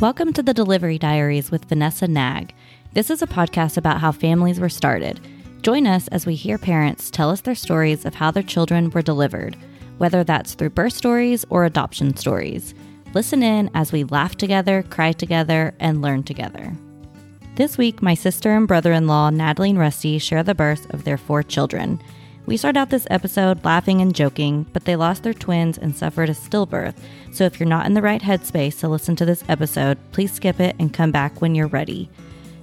[0.00, 2.54] Welcome to the Delivery Diaries with Vanessa Nag.
[2.92, 5.18] This is a podcast about how families were started.
[5.62, 9.02] Join us as we hear parents tell us their stories of how their children were
[9.02, 9.56] delivered,
[9.96, 12.74] whether that's through birth stories or adoption stories.
[13.12, 16.72] Listen in as we laugh together, cry together, and learn together.
[17.56, 21.02] This week, my sister and brother in law, Natalie and Rusty, share the birth of
[21.02, 22.00] their four children.
[22.48, 26.30] We start out this episode laughing and joking, but they lost their twins and suffered
[26.30, 26.94] a stillbirth.
[27.30, 30.58] So if you're not in the right headspace to listen to this episode, please skip
[30.58, 32.08] it and come back when you're ready.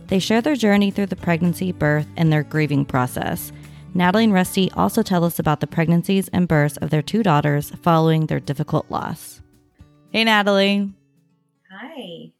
[0.07, 3.52] They share their journey through the pregnancy, birth, and their grieving process.
[3.93, 7.70] Natalie and Rusty also tell us about the pregnancies and births of their two daughters
[7.84, 9.40] following their difficult loss.
[10.09, 10.91] Hey, Natalie.
[11.71, 12.31] Hi.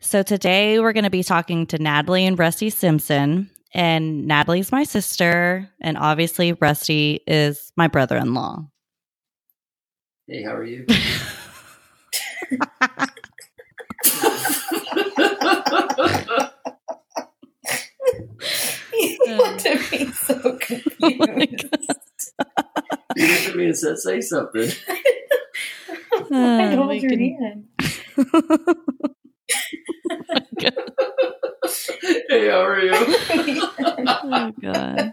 [0.00, 4.84] So today we're going to be talking to Natalie and Rusty Simpson and Natalie's my
[4.84, 8.66] sister, and obviously Rusty is my brother in law.
[10.26, 10.86] Hey, how are you?
[18.92, 21.64] you want to be so confused.
[23.16, 24.70] you looked at me and said, "Say something."
[26.30, 27.64] I Uh, hold your can- hand.
[32.28, 32.92] hey, how are you?
[34.08, 35.12] oh my god.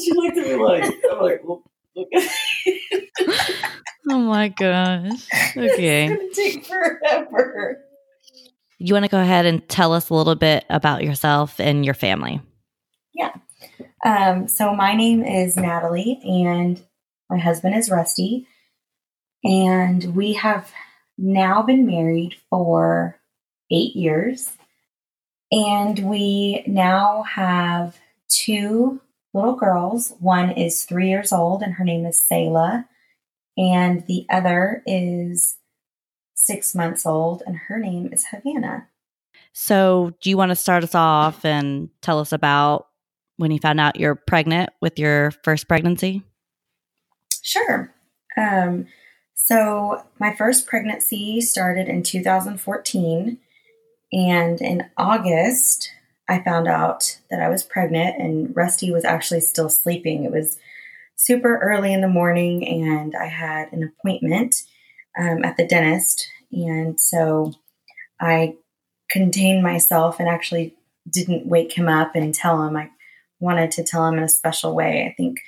[0.00, 1.62] she looked at me like, I'm like, well,
[1.94, 2.30] look at
[4.08, 5.26] Oh my gosh.
[5.56, 6.06] Okay.
[6.06, 7.82] It's gonna take forever.
[8.78, 11.94] You want to go ahead and tell us a little bit about yourself and your
[11.94, 12.40] family?
[13.14, 13.32] Yeah.
[14.04, 16.80] Um, so my name is Natalie, and
[17.30, 18.46] my husband is Rusty,
[19.42, 20.70] and we have
[21.18, 23.18] now been married for
[23.70, 24.52] eight years,
[25.50, 29.00] and we now have two
[29.32, 30.12] little girls.
[30.18, 32.86] One is three years old, and her name is Selah,
[33.56, 35.56] and the other is
[36.34, 38.88] six months old, and her name is Havana.
[39.52, 42.88] So, do you want to start us off and tell us about
[43.36, 46.22] when you found out you're pregnant with your first pregnancy?
[47.42, 47.92] Sure.
[48.36, 48.86] Um,
[49.34, 53.38] so my first pregnancy started in 2014,
[54.12, 55.90] and in August,
[56.28, 60.24] I found out that I was pregnant, and Rusty was actually still sleeping.
[60.24, 60.58] It was
[61.16, 64.54] super early in the morning, and I had an appointment
[65.18, 67.54] um, at the dentist, and so
[68.20, 68.56] I
[69.10, 70.74] contained myself and actually
[71.08, 72.76] didn't wake him up and tell him.
[72.76, 72.90] I
[73.38, 75.06] wanted to tell him in a special way.
[75.06, 75.38] I think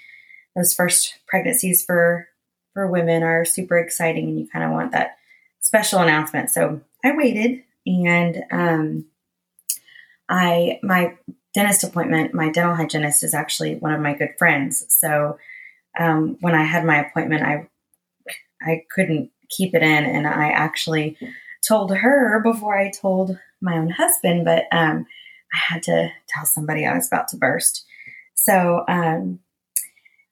[0.58, 2.28] those first pregnancies for
[2.74, 5.16] for women are super exciting and you kind of want that
[5.60, 9.06] special announcement so i waited and um,
[10.28, 11.14] i my
[11.54, 14.84] dentist appointment my dental hygienist is actually one of my good friends.
[14.88, 15.38] So
[15.98, 17.68] um, when i had my appointment i
[18.62, 20.04] i couldn't keep it in.
[20.04, 21.16] And i actually
[21.66, 25.06] told her before i told my own husband but um,
[25.54, 27.84] i had to tell somebody i was about to burst.
[28.34, 29.40] So um,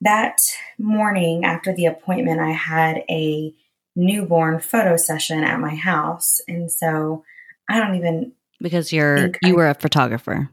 [0.01, 0.41] that
[0.79, 3.55] morning after the appointment, I had a
[3.95, 6.41] newborn photo session at my house.
[6.47, 7.25] And so
[7.69, 10.51] I don't even, Because you're you were a photographer.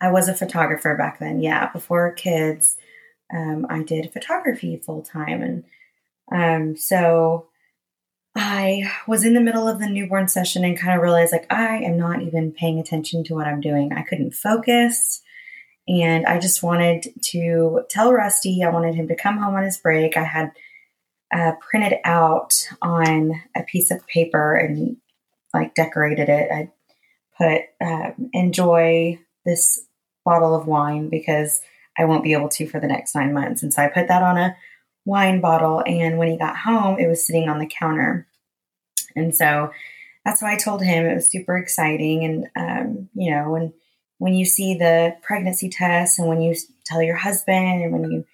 [0.00, 1.40] I was a photographer back then.
[1.40, 1.70] Yeah.
[1.72, 2.76] Before kids,
[3.34, 5.42] um, I did photography full time.
[5.42, 5.64] And
[6.30, 7.48] um, so
[8.36, 11.78] I was in the middle of the newborn session and kind of realized like, I
[11.78, 13.92] am not even paying attention to what I'm doing.
[13.92, 15.22] I couldn't focus.
[15.88, 19.78] And I just wanted to tell Rusty, I wanted him to come home on his
[19.78, 20.16] break.
[20.16, 20.52] I had
[21.34, 24.98] uh, printed out on a piece of paper and
[25.60, 26.50] like decorated it.
[26.50, 26.70] I
[27.36, 29.80] put, um, enjoy this
[30.24, 31.60] bottle of wine because
[31.98, 33.62] I won't be able to for the next nine months.
[33.62, 34.56] And so I put that on a
[35.04, 35.82] wine bottle.
[35.86, 38.26] And when he got home, it was sitting on the counter.
[39.16, 39.72] And so
[40.24, 42.24] that's why I told him it was super exciting.
[42.24, 43.72] And, um, you know, and
[44.18, 46.54] when you see the pregnancy test and when you
[46.84, 48.24] tell your husband and when you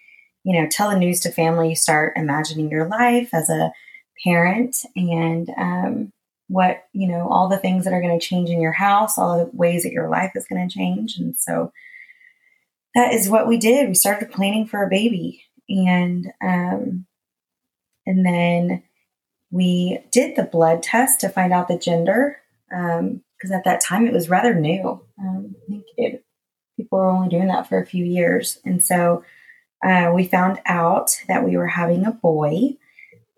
[0.42, 3.72] you know tell the news to family you start imagining your life as a
[4.24, 6.12] parent and um,
[6.48, 9.38] what you know all the things that are going to change in your house all
[9.38, 11.16] the ways that your life is going to change.
[11.16, 11.72] And so
[12.94, 13.88] that is what we did.
[13.88, 17.06] We started planning for a baby and um,
[18.06, 18.82] and then
[19.50, 22.38] we did the blood test to find out the gender
[22.74, 25.00] Um, because at that time it was rather new.
[25.18, 26.24] Um, I think it,
[26.76, 29.22] people were only doing that for a few years, and so
[29.84, 32.76] uh, we found out that we were having a boy,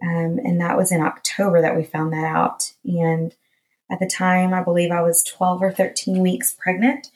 [0.02, 2.72] um, and that was in October that we found that out.
[2.84, 3.34] And
[3.90, 7.10] at the time, I believe I was twelve or thirteen weeks pregnant.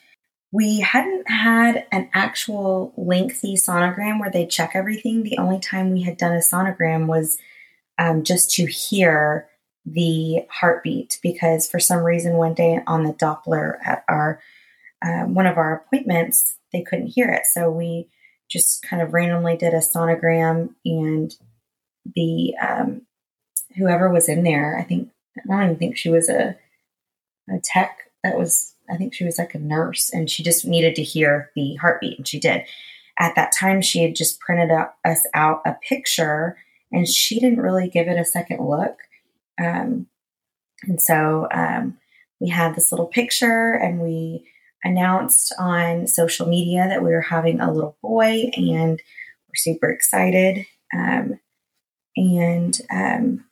[0.51, 5.23] We hadn't had an actual lengthy sonogram where they check everything.
[5.23, 7.37] The only time we had done a sonogram was
[7.97, 9.47] um, just to hear
[9.85, 14.39] the heartbeat because for some reason one day on the Doppler at our
[15.03, 18.07] um, one of our appointments they couldn't hear it, so we
[18.49, 21.35] just kind of randomly did a sonogram and
[22.15, 23.01] the um,
[23.77, 26.57] whoever was in there, I think I don't even think she was a
[27.49, 30.95] a tech that was I think she was like a nurse and she just needed
[30.95, 32.63] to hear the heartbeat and she did.
[33.19, 36.57] At that time she had just printed out, us out a picture
[36.91, 38.97] and she didn't really give it a second look.
[39.61, 40.07] Um,
[40.83, 41.97] and so um,
[42.39, 44.45] we had this little picture and we
[44.83, 49.01] announced on social media that we were having a little boy and
[49.47, 50.65] we're super excited.
[50.93, 51.39] Um,
[52.15, 53.45] and, um,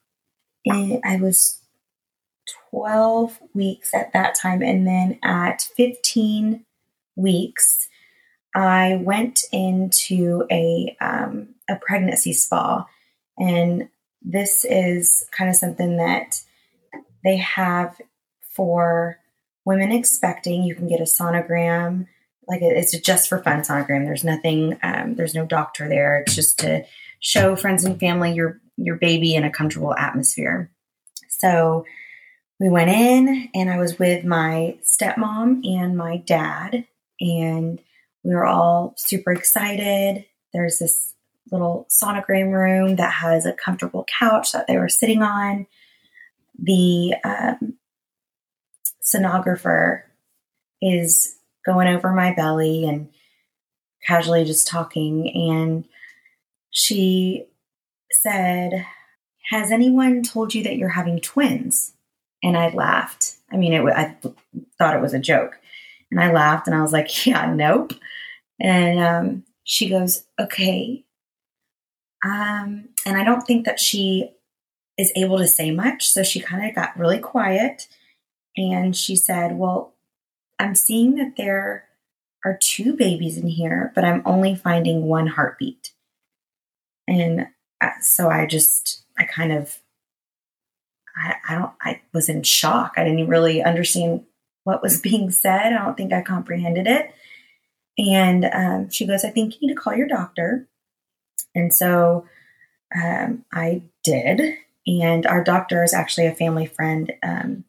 [0.66, 1.62] and I was
[2.72, 4.62] 12 weeks at that time.
[4.62, 6.66] And then at 15
[7.16, 7.88] weeks,
[8.56, 12.86] I went into a, um, a pregnancy spa.
[13.38, 13.90] And
[14.22, 16.42] this is kind of something that
[17.24, 18.00] they have
[18.56, 19.20] for
[19.66, 20.64] women expecting.
[20.64, 22.08] You can get a sonogram,
[22.48, 24.06] like it's just for fun sonogram.
[24.06, 26.22] There's nothing, um, there's no doctor there.
[26.22, 26.84] It's just to
[27.20, 30.72] show friends and family your your baby in a comfortable atmosphere.
[31.30, 31.86] So
[32.60, 36.86] we went in, and I was with my stepmom and my dad,
[37.20, 37.80] and
[38.24, 40.26] we were all super excited.
[40.54, 41.14] There's this
[41.52, 45.68] little sonogram room that has a comfortable couch that they were sitting on.
[46.62, 47.76] The um,
[49.02, 50.04] sonographer
[50.82, 53.10] is going over my belly and
[54.06, 55.30] casually just talking.
[55.50, 55.86] And
[56.72, 57.46] she
[58.12, 58.86] said,
[59.50, 61.94] Has anyone told you that you're having twins?
[62.42, 63.36] And I laughed.
[63.52, 64.16] I mean, it, I
[64.78, 65.60] thought it was a joke.
[66.12, 67.94] And I laughed and I was like, Yeah, nope.
[68.60, 71.06] And um, she goes, Okay,
[72.24, 74.32] um, and I don't think that she
[74.98, 76.08] is able to say much.
[76.08, 77.88] So she kind of got really quiet
[78.58, 79.96] and she said, Well,
[80.58, 81.86] I'm seeing that there
[82.46, 85.92] are two babies in here, but I'm only finding one heartbeat.
[87.10, 87.48] And
[88.02, 89.80] so I just, I kind of,
[91.18, 92.94] I, I don't, I was in shock.
[92.98, 94.26] I didn't really understand
[94.64, 95.74] what was being said.
[95.74, 97.14] I don't think I comprehended it.
[97.98, 100.68] And um, she goes, I think you need to call your doctor.
[101.56, 102.26] And so
[102.96, 104.56] um, I did.
[104.88, 107.12] And our doctor is actually a family friend.
[107.24, 107.66] Um,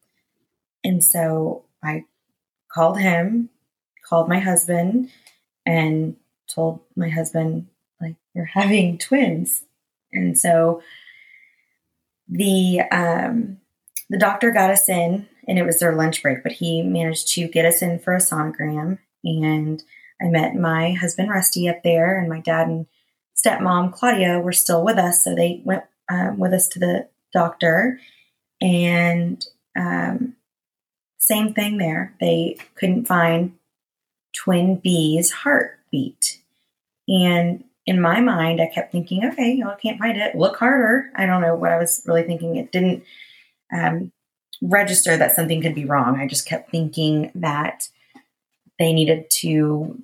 [0.84, 2.04] and so I
[2.72, 3.48] called him,
[4.06, 5.10] called my husband,
[5.66, 6.16] and
[6.54, 7.66] told my husband,
[8.34, 9.62] we're having twins.
[10.12, 10.82] And so
[12.28, 13.58] the um,
[14.08, 17.48] the doctor got us in, and it was their lunch break, but he managed to
[17.48, 18.98] get us in for a sonogram.
[19.24, 19.82] And
[20.20, 22.86] I met my husband Rusty up there, and my dad and
[23.36, 28.00] stepmom Claudia were still with us, so they went um, with us to the doctor,
[28.60, 29.44] and
[29.76, 30.34] um,
[31.18, 32.14] same thing there.
[32.20, 33.54] They couldn't find
[34.36, 36.40] twin B's heartbeat,
[37.08, 40.36] and in my mind, I kept thinking, okay, I can't find it.
[40.36, 41.10] Look harder.
[41.16, 42.54] I don't know what I was really thinking.
[42.54, 43.02] It didn't
[43.76, 44.12] um,
[44.62, 46.16] register that something could be wrong.
[46.16, 47.88] I just kept thinking that
[48.78, 50.00] they needed to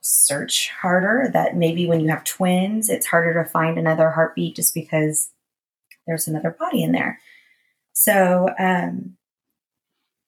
[0.00, 4.74] search harder, that maybe when you have twins, it's harder to find another heartbeat just
[4.74, 5.30] because
[6.08, 7.20] there's another body in there.
[7.92, 9.16] So, um,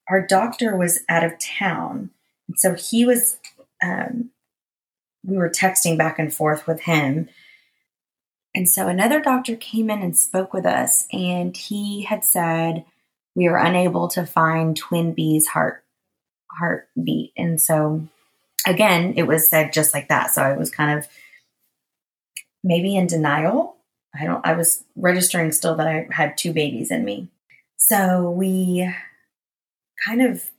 [0.09, 2.11] our doctor was out of town.
[2.47, 3.39] And so he was,
[3.83, 4.31] um,
[5.27, 7.29] we were texting back and forth with him.
[8.55, 12.85] And so another doctor came in and spoke with us, and he had said
[13.35, 15.83] we were unable to find twin B's heart
[16.51, 17.33] heartbeat.
[17.37, 18.07] And so
[18.67, 20.31] again, it was said just like that.
[20.31, 21.09] So I was kind of
[22.63, 23.77] maybe in denial.
[24.15, 27.29] I don't, I was registering still that I had two babies in me.
[27.77, 28.89] So we
[30.07, 30.51] kind of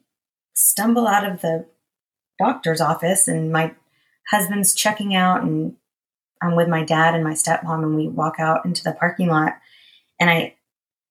[0.53, 1.65] stumble out of the
[2.38, 3.74] doctor's office and my
[4.29, 5.75] husband's checking out and
[6.41, 9.53] I'm with my dad and my stepmom and we walk out into the parking lot
[10.20, 10.55] and I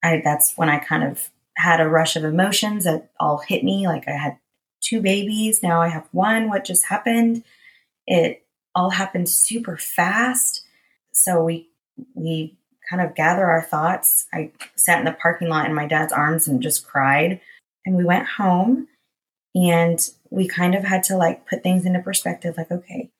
[0.03, 3.87] I that's when I kind of had a rush of emotions that all hit me
[3.87, 4.39] like I had
[4.81, 5.63] two babies.
[5.63, 6.49] Now I have one.
[6.49, 7.43] What just happened?
[8.07, 8.45] It
[8.75, 10.65] all happened super fast.
[11.13, 11.69] So we
[12.15, 12.57] we
[12.89, 14.27] kind of gather our thoughts.
[14.33, 17.41] I sat in the parking lot in my dad's arms and just cried.
[17.87, 18.89] And we went home
[19.55, 23.11] and we kind of had to like put things into perspective like okay,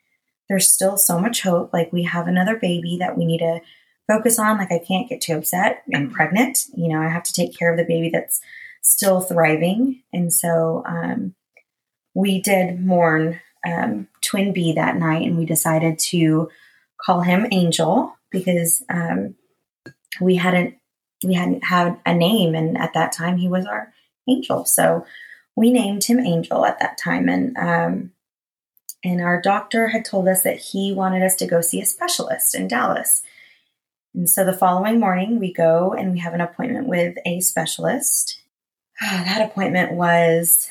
[0.49, 1.73] there's still so much hope.
[1.73, 3.61] Like we have another baby that we need to
[4.07, 4.59] focus on.
[4.59, 5.83] Like I can't get too upset.
[5.95, 6.59] I'm pregnant.
[6.75, 8.41] You know, I have to take care of the baby that's
[8.83, 10.03] still thriving.
[10.13, 11.35] And so um,
[12.15, 16.51] we did mourn um, Twin B that night, and we decided to
[17.01, 19.37] call him Angel because um,
[20.21, 20.75] we hadn't
[21.25, 23.93] we hadn't had a name, and at that time he was our
[24.29, 24.65] angel.
[24.65, 25.07] So
[25.57, 28.13] we named him Angel at that time, and um,
[29.05, 32.55] and our doctor had told us that he wanted us to go see a specialist
[32.55, 33.23] in Dallas.
[34.15, 38.41] And so the following morning, we go and we have an appointment with a specialist.
[39.01, 40.69] that appointment was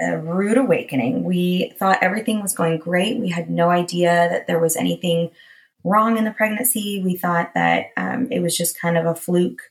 [0.00, 1.24] a rude awakening.
[1.24, 3.18] We thought everything was going great.
[3.18, 5.30] We had no idea that there was anything
[5.84, 7.02] wrong in the pregnancy.
[7.04, 9.62] We thought that um, it was just kind of a fluke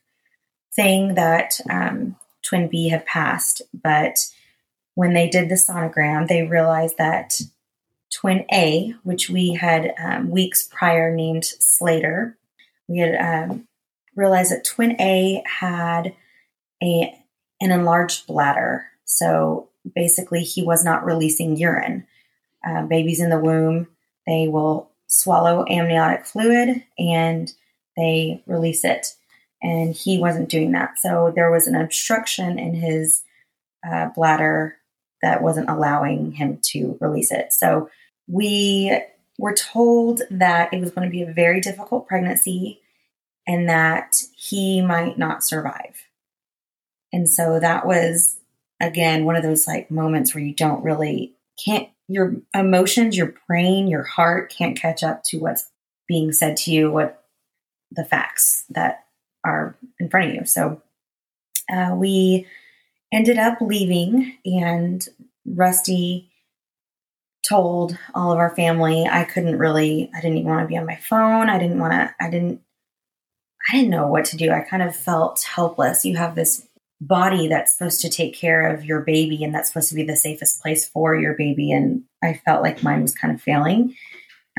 [0.73, 2.15] thing that um,
[2.49, 3.61] twin B had passed.
[3.73, 4.17] But
[4.95, 7.41] when they did the sonogram, they realized that
[8.13, 12.37] twin A, which we had um, weeks prior named Slater,
[12.87, 13.67] we had um,
[14.15, 16.15] realized that twin A had
[16.81, 17.15] a
[17.61, 18.85] an enlarged bladder.
[19.05, 22.07] So basically, he was not releasing urine.
[22.65, 23.87] Uh, babies in the womb,
[24.25, 27.51] they will swallow amniotic fluid and
[27.97, 29.15] they release it.
[29.61, 30.97] And he wasn't doing that.
[30.99, 33.23] So there was an obstruction in his
[33.89, 34.77] uh, bladder
[35.21, 37.51] that wasn't allowing him to release it.
[37.51, 37.89] So
[38.27, 39.01] we
[39.37, 42.79] were told that it was going to be a very difficult pregnancy
[43.47, 46.05] and that he might not survive.
[47.11, 48.37] And so that was,
[48.79, 53.87] again, one of those like moments where you don't really, can't, your emotions, your brain,
[53.87, 55.69] your heart can't catch up to what's
[56.07, 57.23] being said to you, what
[57.91, 59.05] the facts that
[59.43, 60.45] are in front of you.
[60.45, 60.81] So
[61.71, 62.47] uh, we
[63.11, 65.07] ended up leaving, and
[65.45, 66.29] Rusty
[67.47, 70.85] told all of our family I couldn't really, I didn't even want to be on
[70.85, 71.49] my phone.
[71.49, 72.61] I didn't want to, I didn't
[73.69, 74.51] I didn't know what to do.
[74.51, 76.05] I kind of felt helpless.
[76.05, 76.65] You have this
[77.01, 80.15] body that's supposed to take care of your baby and that's supposed to be the
[80.15, 81.71] safest place for your baby.
[81.71, 83.95] And I felt like mine was kind of failing.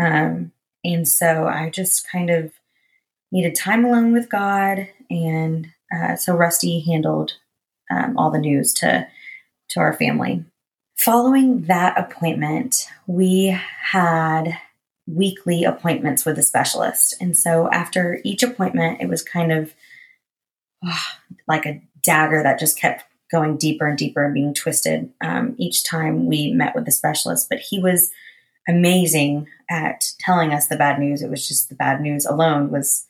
[0.00, 0.52] Um,
[0.84, 2.52] and so I just kind of
[3.32, 4.88] needed time alone with God.
[5.10, 7.34] And uh, so Rusty handled
[7.90, 9.06] um, all the news to,
[9.70, 10.44] to our family.
[10.96, 14.58] Following that appointment, we had
[15.06, 17.16] weekly appointments with a specialist.
[17.20, 19.74] And so after each appointment, it was kind of
[20.84, 21.02] oh,
[21.48, 25.84] like a dagger that just kept going deeper and deeper and being twisted um, each
[25.84, 27.48] time we met with the specialist.
[27.48, 28.10] But he was
[28.68, 31.22] amazing at telling us the bad news.
[31.22, 33.06] It was just the bad news alone was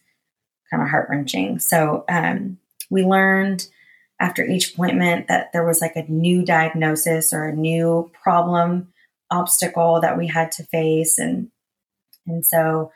[0.71, 1.59] kind of heart wrenching.
[1.59, 2.59] So um,
[2.91, 3.67] we learned
[4.21, 8.93] after each appointment that there was like a new diagnosis or a new problem
[9.31, 11.51] obstacle that we had to face and
[12.27, 12.93] and so,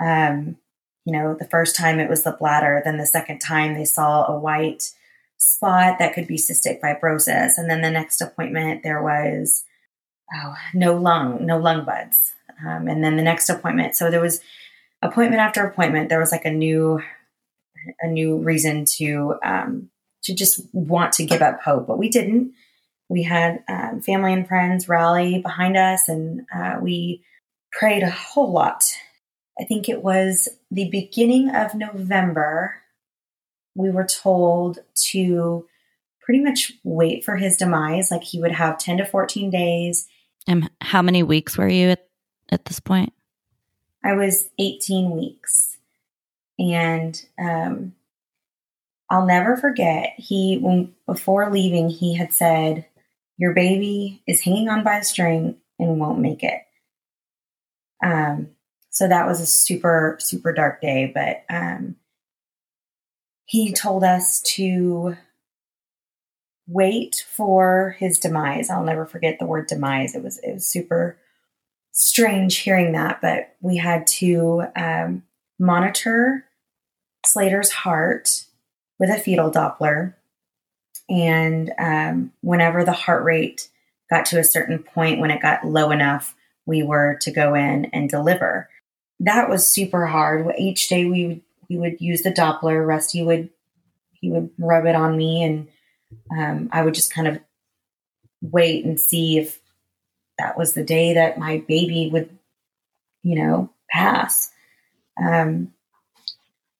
[0.00, 0.56] um,
[1.04, 4.26] you know, the first time it was the bladder, then the second time they saw
[4.26, 4.90] a white
[5.38, 7.52] spot that could be cystic fibrosis.
[7.56, 9.64] And then the next appointment, there was
[10.34, 12.34] oh, no lung, no lung buds.
[12.64, 14.40] Um, and then the next appointment, so there was
[15.02, 17.00] appointment after appointment, there was like a new,
[18.00, 19.90] a new reason to, um,
[20.24, 22.52] to just want to give up hope, but we didn't.
[23.08, 27.24] We had um, family and friends rally behind us, and uh, we
[27.72, 28.84] prayed a whole lot.
[29.58, 32.76] I think it was the beginning of November.
[33.74, 34.78] We were told
[35.10, 35.66] to
[36.20, 38.10] pretty much wait for his demise.
[38.10, 40.06] Like he would have 10 to 14 days.
[40.46, 42.06] And how many weeks were you at,
[42.50, 43.12] at this point?
[44.04, 45.76] I was 18 weeks.
[46.58, 47.94] And um,
[49.08, 52.86] I'll never forget, he, when, before leaving, he had said,
[53.38, 56.60] Your baby is hanging on by a string and won't make it.
[58.04, 58.50] Um,
[58.90, 61.10] so that was a super, super dark day.
[61.12, 61.96] But um,
[63.44, 65.16] he told us to
[66.66, 68.70] wait for his demise.
[68.70, 70.14] I'll never forget the word demise.
[70.14, 71.18] It was it was super
[71.92, 75.22] strange hearing that, but we had to um,
[75.58, 76.44] monitor
[77.24, 78.44] Slater's heart
[78.98, 80.14] with a fetal Doppler,
[81.08, 83.68] and um, whenever the heart rate
[84.10, 86.34] got to a certain point, when it got low enough,
[86.66, 88.68] we were to go in and deliver.
[89.20, 90.46] That was super hard.
[90.58, 92.86] Each day we would, we would use the Doppler.
[92.86, 93.50] Rusty would
[94.12, 95.68] he would rub it on me, and
[96.36, 97.38] um, I would just kind of
[98.42, 99.60] wait and see if
[100.40, 102.30] that was the day that my baby would,
[103.22, 104.50] you know, pass.
[105.22, 105.74] Um,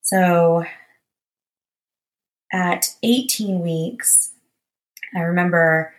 [0.03, 0.65] so
[2.53, 4.33] at 18 weeks,
[5.15, 5.93] I remember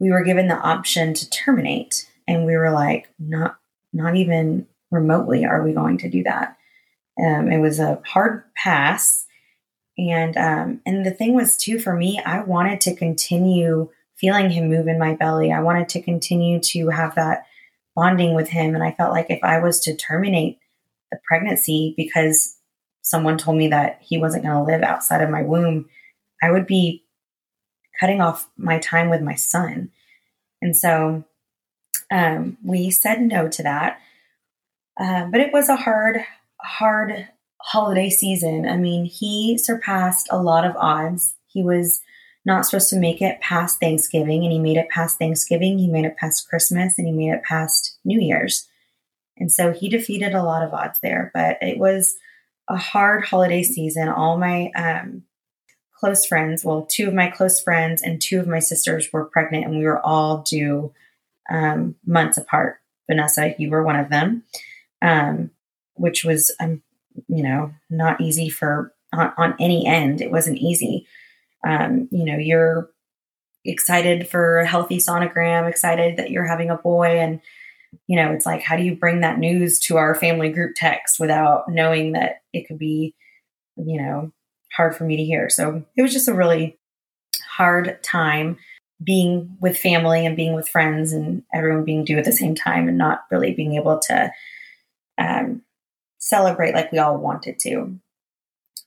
[0.00, 3.58] we were given the option to terminate and we were like not
[3.92, 6.56] not even remotely are we going to do that
[7.20, 9.26] um, it was a hard pass
[9.96, 13.88] and um, and the thing was too for me i wanted to continue
[14.20, 17.44] feeling him move in my belly i wanted to continue to have that
[17.94, 20.58] bonding with him and i felt like if i was to terminate
[21.10, 22.58] the pregnancy because
[23.02, 25.88] someone told me that he wasn't going to live outside of my womb,
[26.42, 27.04] I would be
[27.98, 29.90] cutting off my time with my son.
[30.60, 31.24] And so
[32.10, 34.00] um, we said no to that.
[35.00, 36.18] Um, but it was a hard,
[36.60, 37.28] hard
[37.60, 38.68] holiday season.
[38.68, 41.34] I mean, he surpassed a lot of odds.
[41.46, 42.00] He was
[42.44, 46.04] not supposed to make it past Thanksgiving, and he made it past Thanksgiving, he made
[46.04, 48.66] it past Christmas, and he made it past New Year's.
[49.36, 52.16] And so he defeated a lot of odds there, but it was
[52.68, 54.08] a hard holiday season.
[54.08, 55.24] All my um,
[55.98, 59.64] close friends, well, two of my close friends and two of my sisters were pregnant,
[59.64, 60.92] and we were all due
[61.50, 62.76] um, months apart.
[63.08, 64.44] Vanessa, you were one of them,
[65.02, 65.50] um,
[65.94, 66.82] which was, um,
[67.26, 70.20] you know, not easy for on, on, any end.
[70.20, 71.06] It wasn't easy.
[71.66, 72.90] Um, you know, you're
[73.64, 77.40] excited for a healthy sonogram, excited that you're having a boy, and
[78.06, 81.18] you know, it's like, how do you bring that news to our family group text
[81.18, 83.14] without knowing that it could be,
[83.76, 84.32] you know,
[84.72, 85.48] hard for me to hear?
[85.48, 86.78] So it was just a really
[87.56, 88.58] hard time
[89.02, 92.88] being with family and being with friends and everyone being due at the same time
[92.88, 94.32] and not really being able to
[95.18, 95.62] um,
[96.18, 97.98] celebrate like we all wanted to.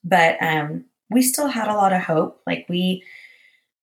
[0.03, 2.41] But um, we still had a lot of hope.
[2.47, 3.03] Like we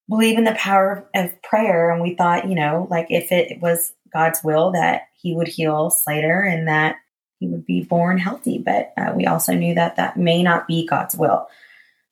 [0.09, 3.93] believe in the power of prayer, and we thought, you know, like if it was
[4.13, 6.97] God's will that he would heal Slater and that
[7.39, 8.59] he would be born healthy.
[8.59, 11.47] But uh, we also knew that that may not be God's will.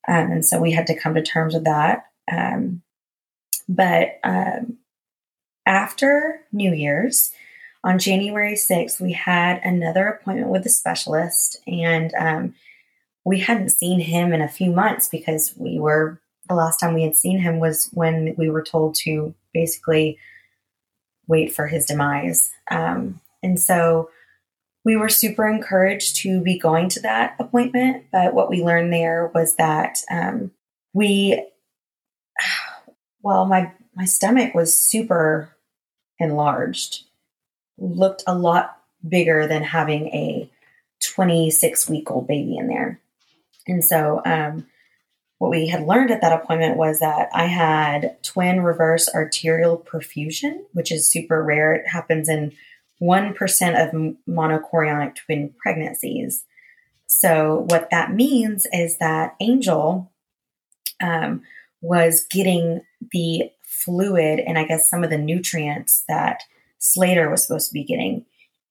[0.06, 2.04] Um, and so we had to come to terms with that.
[2.30, 2.82] Um,
[3.68, 4.78] but um,
[5.64, 7.32] after New Year's,
[7.82, 12.54] on January 6th, we had another appointment with a specialist, and um,
[13.26, 17.02] we hadn't seen him in a few months because we were the last time we
[17.02, 20.16] had seen him was when we were told to basically
[21.26, 22.52] wait for his demise.
[22.70, 24.10] Um, and so
[24.84, 28.04] we were super encouraged to be going to that appointment.
[28.12, 30.52] But what we learned there was that um,
[30.94, 31.44] we,
[33.22, 35.50] well, my, my stomach was super
[36.20, 37.02] enlarged,
[37.76, 40.48] looked a lot bigger than having a
[41.02, 43.00] 26 week old baby in there.
[43.66, 44.66] And so, um,
[45.38, 50.60] what we had learned at that appointment was that I had twin reverse arterial perfusion,
[50.72, 51.74] which is super rare.
[51.74, 52.52] It happens in
[53.02, 53.34] 1%
[53.84, 56.44] of monochorionic twin pregnancies.
[57.06, 60.10] So, what that means is that Angel
[61.02, 61.42] um,
[61.80, 66.42] was getting the fluid and I guess some of the nutrients that
[66.78, 68.24] Slater was supposed to be getting.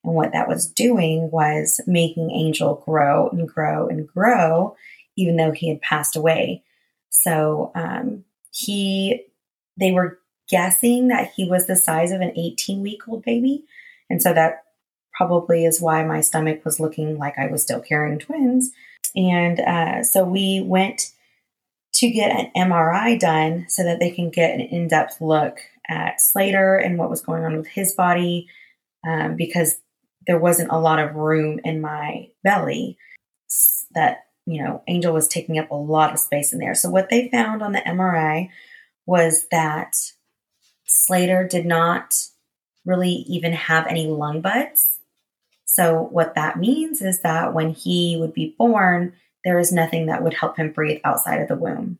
[0.05, 4.75] And what that was doing was making Angel grow and grow and grow
[5.17, 6.63] even though he had passed away.
[7.09, 9.23] So um, he,
[9.77, 13.63] they were guessing that he was the size of an 18 week old baby.
[14.09, 14.63] And so that
[15.13, 18.71] probably is why my stomach was looking like I was still carrying twins.
[19.15, 21.11] And uh, so we went
[21.95, 26.19] to get an MRI done so that they can get an in depth look at
[26.19, 28.49] Slater and what was going on with his body
[29.07, 29.77] um, because
[30.27, 32.97] there wasn't a lot of room in my belly
[33.93, 36.75] that you know, Angel was taking up a lot of space in there.
[36.75, 38.49] So what they found on the MRI
[39.05, 39.95] was that
[40.85, 42.15] Slater did not
[42.85, 44.99] really even have any lung buds.
[45.65, 50.23] So what that means is that when he would be born, there is nothing that
[50.23, 51.97] would help him breathe outside of the womb.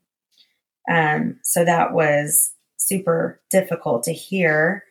[0.90, 4.84] Um, so that was super difficult to hear.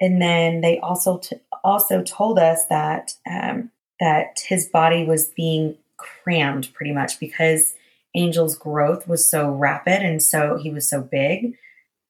[0.00, 5.76] And then they also t- also told us that um, that his body was being
[5.96, 7.74] crammed pretty much because
[8.14, 11.56] Angel's growth was so rapid and so he was so big.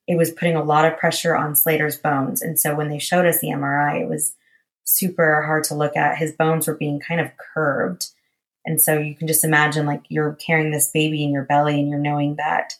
[0.06, 2.40] It was putting a lot of pressure on Slater's bones.
[2.40, 4.34] And so when they showed us the MRI, it was
[4.84, 6.16] super hard to look at.
[6.16, 8.08] His bones were being kind of curved.
[8.64, 11.88] And so you can just imagine like you're carrying this baby in your belly and
[11.88, 12.74] you're knowing that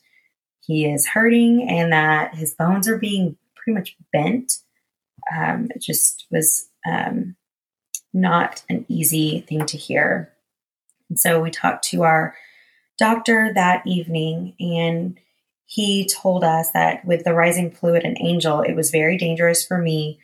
[0.60, 4.58] he is hurting and that his bones are being pretty much bent.
[5.34, 7.36] Um, it just was um,
[8.12, 10.32] not an easy thing to hear.
[11.08, 12.34] And so we talked to our
[12.98, 15.18] doctor that evening, and
[15.66, 19.78] he told us that with the rising fluid and angel, it was very dangerous for
[19.78, 20.18] me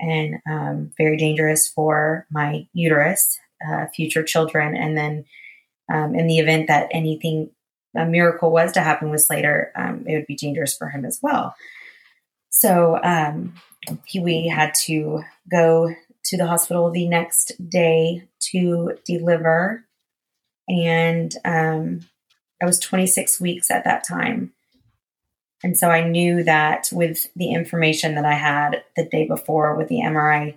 [0.00, 3.38] and um, very dangerous for my uterus,
[3.68, 4.76] uh, future children.
[4.76, 5.24] And then
[5.92, 7.50] um, in the event that anything,
[7.96, 11.20] a miracle was to happen with Slater, um, it would be dangerous for him as
[11.22, 11.54] well.
[12.50, 13.54] So um,
[14.06, 15.94] he, we had to go
[16.24, 19.84] to the hospital the next day to deliver
[20.68, 22.00] and um,
[22.62, 24.52] I was 26 weeks at that time.
[25.62, 29.88] And so I knew that with the information that I had the day before with
[29.88, 30.56] the MRI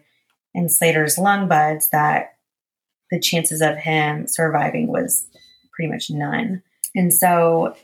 [0.53, 2.35] and Slater's lung buds, that
[3.11, 5.25] the chances of him surviving was
[5.73, 6.61] pretty much none.
[6.95, 7.75] And so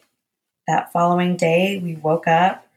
[0.68, 2.68] that following day, we woke up.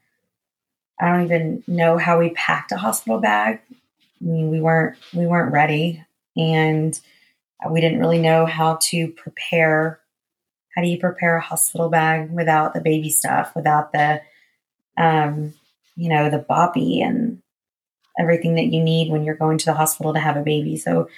[1.00, 3.60] I don't even know how we packed a hospital bag.
[3.70, 6.04] I mean, we weren't we weren't ready,
[6.36, 6.98] and
[7.70, 10.00] we didn't really know how to prepare.
[10.74, 14.20] How do you prepare a hospital bag without the baby stuff, without the,
[14.98, 15.54] um,
[15.96, 17.42] you know, the boppy and
[18.18, 20.76] everything that you need when you're going to the hospital to have a baby?
[20.76, 21.08] So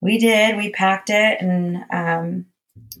[0.00, 0.56] we did.
[0.56, 2.46] We packed it and um,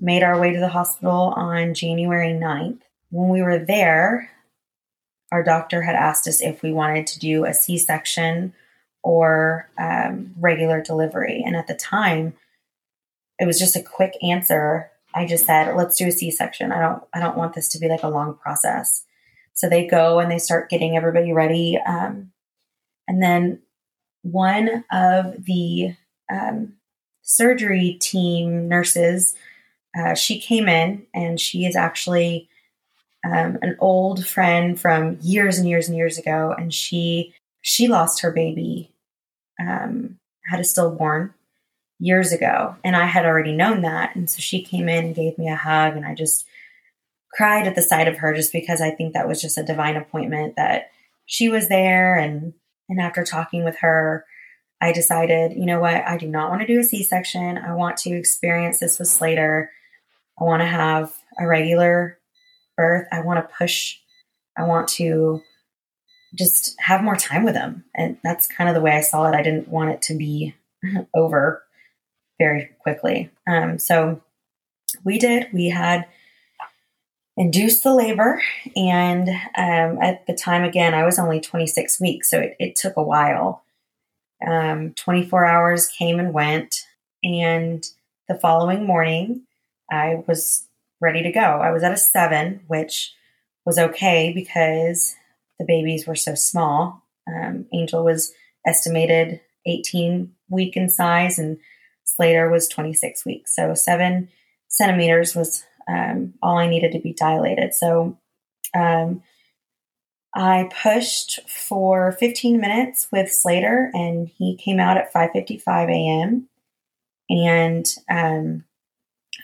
[0.00, 2.80] made our way to the hospital on January 9th.
[3.10, 4.30] When we were there,
[5.32, 8.52] our doctor had asked us if we wanted to do a C section
[9.02, 11.42] or um, regular delivery.
[11.44, 12.34] And at the time,
[13.38, 14.90] it was just a quick answer.
[15.14, 16.70] I just said, "Let's do a C-section.
[16.70, 19.04] I don't, I don't want this to be like a long process."
[19.54, 22.32] So they go and they start getting everybody ready, um,
[23.08, 23.62] and then
[24.22, 25.96] one of the
[26.30, 26.74] um,
[27.22, 29.34] surgery team nurses,
[29.98, 32.49] uh, she came in and she is actually
[33.24, 38.22] um, an old friend from years and years and years ago, and she she lost
[38.22, 38.92] her baby,
[39.60, 40.18] um,
[40.50, 41.34] had a stillborn
[41.98, 45.36] years ago, and I had already known that, and so she came in and gave
[45.38, 46.46] me a hug, and I just
[47.32, 49.96] cried at the sight of her, just because I think that was just a divine
[49.96, 50.90] appointment that
[51.26, 52.54] she was there, and
[52.88, 54.24] and after talking with her.
[54.82, 57.58] I decided, you know what, I do not want to do a C section.
[57.58, 59.70] I want to experience this with Slater.
[60.40, 62.18] I want to have a regular
[62.80, 63.06] birth.
[63.12, 63.98] I want to push,
[64.56, 65.42] I want to
[66.34, 67.84] just have more time with them.
[67.94, 69.34] And that's kind of the way I saw it.
[69.34, 70.54] I didn't want it to be
[71.14, 71.62] over
[72.38, 73.30] very quickly.
[73.46, 74.22] Um, so
[75.04, 75.48] we did.
[75.52, 76.06] We had
[77.36, 78.42] induced the labor.
[78.74, 82.30] And um, at the time, again, I was only 26 weeks.
[82.30, 83.62] So it, it took a while.
[84.46, 86.86] Um, 24 hours came and went.
[87.22, 87.86] And
[88.26, 89.42] the following morning,
[89.90, 90.66] I was
[91.00, 91.40] ready to go.
[91.40, 93.14] I was at a seven, which
[93.64, 95.14] was okay because
[95.58, 97.02] the babies were so small.
[97.28, 98.32] Um, Angel was
[98.66, 101.58] estimated 18 week in size, and
[102.04, 103.54] Slater was 26 weeks.
[103.54, 104.28] So seven
[104.68, 107.74] centimeters was um, all I needed to be dilated.
[107.74, 108.18] So
[108.74, 109.22] um,
[110.34, 116.48] I pushed for 15 minutes with Slater, and he came out at 5:55 a.m.
[117.28, 118.64] And um,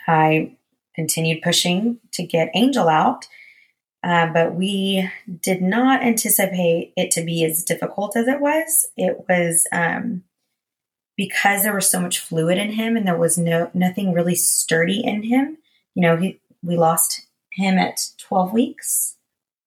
[0.07, 0.56] I
[0.97, 3.29] continued pushing to get Angel out.
[4.03, 5.09] Uh, but we
[5.43, 8.87] did not anticipate it to be as difficult as it was.
[8.97, 10.25] It was um,
[11.17, 15.03] because there was so much fluid in him, and there was no nothing really sturdy
[15.05, 15.59] in him.
[15.95, 19.17] You know, he, we lost him at 12 weeks.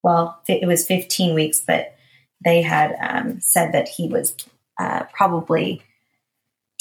[0.04, 1.96] Well, it was 15 weeks, but
[2.44, 4.36] they had um, said that he was
[4.80, 5.82] uh, probably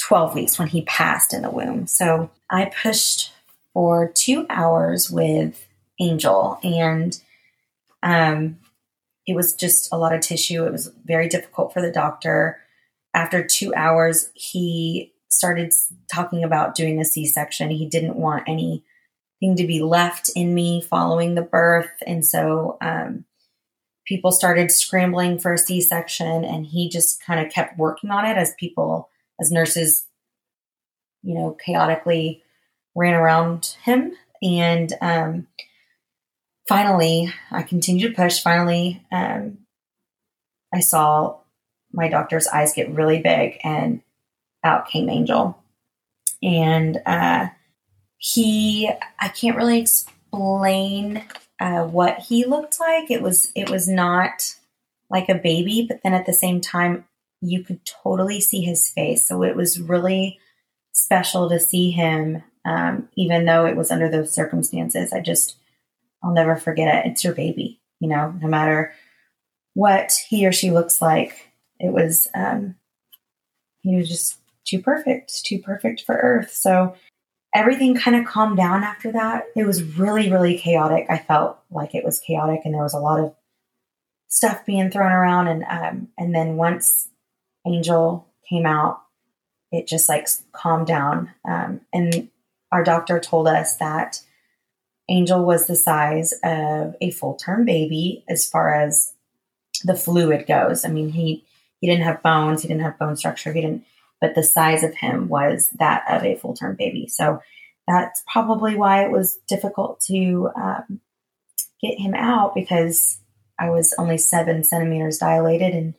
[0.00, 1.86] 12 weeks when he passed in the womb.
[1.86, 3.32] So I pushed
[3.78, 5.68] for two hours with
[6.00, 7.16] Angel, and
[8.02, 8.58] um,
[9.24, 10.66] it was just a lot of tissue.
[10.66, 12.58] It was very difficult for the doctor.
[13.14, 15.72] After two hours, he started
[16.12, 17.70] talking about doing a C section.
[17.70, 22.02] He didn't want anything to be left in me following the birth.
[22.04, 23.26] And so um,
[24.08, 28.24] people started scrambling for a C section, and he just kind of kept working on
[28.24, 29.08] it as people,
[29.40, 30.04] as nurses,
[31.22, 32.42] you know, chaotically
[32.98, 34.12] ran around him.
[34.42, 35.46] And um,
[36.68, 38.42] finally, I continued to push.
[38.42, 39.58] Finally, um,
[40.74, 41.38] I saw
[41.92, 44.02] my doctor's eyes get really big, and
[44.62, 45.56] out came Angel.
[46.42, 47.48] And uh,
[48.18, 51.24] he, I can't really explain
[51.60, 53.10] uh, what he looked like.
[53.10, 54.54] It was, it was not
[55.08, 57.04] like a baby, but then at the same time,
[57.40, 59.26] you could totally see his face.
[59.26, 60.38] So it was really
[60.92, 65.12] special to see him um, even though it was under those circumstances.
[65.12, 65.56] I just,
[66.22, 67.10] I'll never forget it.
[67.10, 68.92] It's your baby, you know, no matter
[69.74, 71.50] what he or she looks like.
[71.80, 72.74] It was, um,
[73.80, 76.52] he was just too perfect, too perfect for Earth.
[76.52, 76.94] So
[77.54, 79.44] everything kind of calmed down after that.
[79.56, 81.06] It was really, really chaotic.
[81.08, 83.34] I felt like it was chaotic, and there was a lot of
[84.28, 85.48] stuff being thrown around.
[85.48, 87.08] And um, and then once
[87.66, 89.00] Angel came out,
[89.72, 91.30] it just like calmed down.
[91.48, 92.28] Um, and
[92.72, 94.20] our doctor told us that
[95.08, 99.14] Angel was the size of a full term baby as far as
[99.84, 100.84] the fluid goes.
[100.84, 101.44] I mean, he
[101.80, 103.84] he didn't have bones, he didn't have bone structure, he didn't,
[104.20, 107.06] but the size of him was that of a full term baby.
[107.08, 107.40] So
[107.86, 111.00] that's probably why it was difficult to um,
[111.80, 113.18] get him out because
[113.58, 115.94] I was only seven centimeters dilated and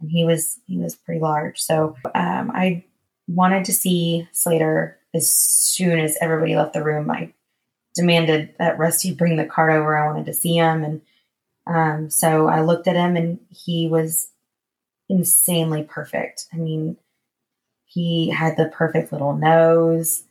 [0.00, 1.60] and he was he was pretty large.
[1.60, 2.84] So um, I
[3.26, 7.10] wanted to see Slater as soon as everybody left the room.
[7.10, 7.32] I
[7.94, 9.96] demanded that Rusty bring the cart over.
[9.96, 10.84] I wanted to see him.
[10.84, 11.00] And
[11.66, 14.30] um, so I looked at him and he was
[15.08, 16.46] insanely perfect.
[16.52, 16.96] I mean,
[17.84, 20.24] he had the perfect little nose.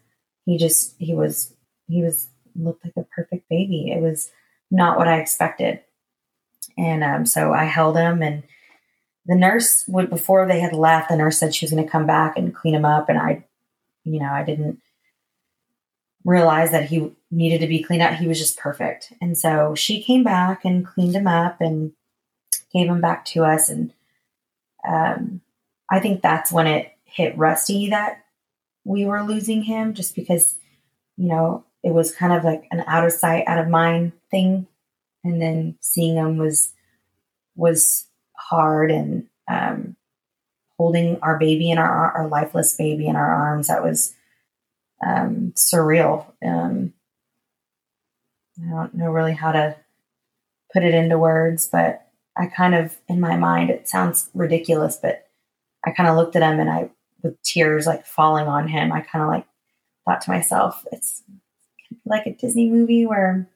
[0.45, 1.53] He just, he was,
[1.87, 3.91] he was, looked like a perfect baby.
[3.91, 4.29] It was
[4.69, 5.79] not what I expected.
[6.77, 8.43] And um, so I held him and
[9.25, 12.05] the nurse would, before they had left, the nurse said she was going to come
[12.05, 13.09] back and clean him up.
[13.09, 13.45] And I,
[14.03, 14.81] you know, I didn't
[16.25, 18.13] realize that he needed to be cleaned up.
[18.13, 19.13] He was just perfect.
[19.21, 21.91] And so she came back and cleaned him up and
[22.71, 23.69] gave him back to us.
[23.69, 23.93] And
[24.87, 25.41] um,
[25.89, 28.23] I think that's when it hit Rusty that
[28.85, 30.57] we were losing him just because,
[31.17, 34.67] you know, it was kind of like an out of sight, out of mind thing.
[35.23, 36.71] And then seeing him was,
[37.55, 39.95] was hard and, um,
[40.77, 43.67] holding our baby in our, our lifeless baby in our arms.
[43.67, 44.13] That was,
[45.05, 46.25] um, surreal.
[46.45, 46.93] Um,
[48.59, 49.75] I don't know really how to
[50.71, 52.07] put it into words, but
[52.37, 55.27] I kind of, in my mind, it sounds ridiculous, but
[55.85, 56.89] I kind of looked at him and I,
[57.21, 59.45] with tears like falling on him, I kind of like
[60.05, 61.23] thought to myself, it's
[62.05, 63.47] like a Disney movie where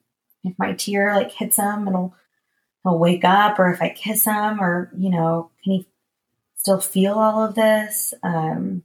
[0.44, 2.16] if my tear like hits him, it'll
[2.84, 5.88] he'll wake up, or if I kiss him, or you know, can he
[6.68, 8.14] still feel all of this?
[8.24, 8.84] Um,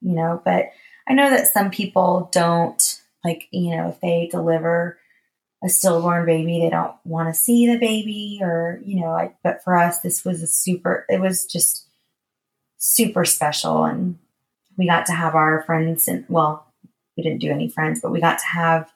[0.00, 0.70] you know, but
[1.06, 4.98] I know that some people don't like, you know, if they deliver
[5.62, 9.62] a stillborn baby, they don't want to see the baby or, you know, I, but
[9.62, 11.86] for us, this was a super, it was just
[12.78, 13.84] super special.
[13.84, 14.18] And
[14.78, 16.66] we got to have our friends and, well,
[17.18, 18.90] we didn't do any friends, but we got to have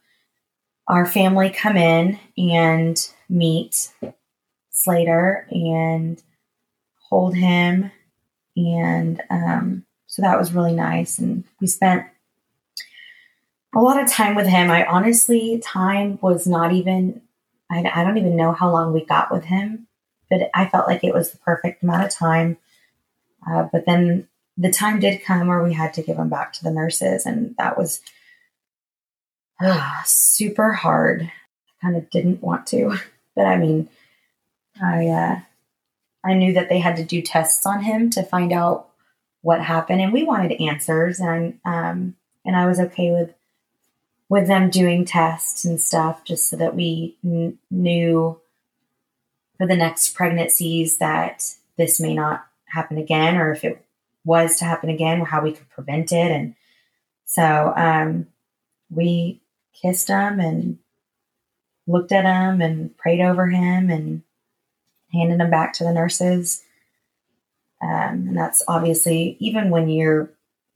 [0.89, 3.93] our family come in and meet
[4.71, 6.23] Slater and
[7.09, 7.91] hold him.
[8.57, 11.19] And um, so that was really nice.
[11.19, 12.07] And we spent
[13.75, 14.71] a lot of time with him.
[14.71, 17.21] I honestly, time was not even,
[17.71, 19.87] I, I don't even know how long we got with him,
[20.31, 22.57] but I felt like it was the perfect amount of time.
[23.49, 26.65] Uh, but then the time did come where we had to give him back to
[26.65, 28.01] the nurses, and that was
[29.61, 31.23] uh, super hard.
[31.23, 32.97] I kind of didn't want to,
[33.37, 33.89] but I mean,
[34.83, 35.41] I uh,
[36.27, 38.89] I knew that they had to do tests on him to find out
[39.43, 43.33] what happened, and we wanted answers, and um, and I was okay with
[44.29, 48.41] with them doing tests and stuff, just so that we n- knew
[49.57, 51.45] for the next pregnancies that
[51.77, 53.85] this may not happen again, or if it
[54.25, 56.57] was to happen again, how we could prevent it, and
[57.25, 58.27] so um,
[58.91, 59.41] we
[59.81, 60.79] kissed him and
[61.87, 64.23] looked at him and prayed over him and
[65.13, 66.63] handed them back to the nurses.
[67.83, 70.31] Um, and that's obviously, even when you're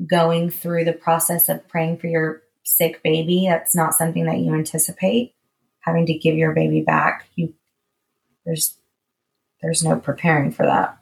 [0.06, 4.54] going through the process of praying for your sick baby, that's not something that you
[4.54, 5.34] anticipate
[5.80, 7.26] having to give your baby back.
[7.36, 7.54] You,
[8.44, 8.76] there's,
[9.62, 10.98] there's no preparing for that.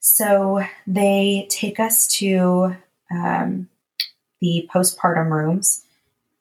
[0.00, 2.76] So they take us to
[3.10, 3.68] um,
[4.40, 5.82] the postpartum rooms,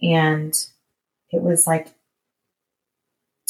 [0.01, 0.53] and
[1.31, 1.87] it was like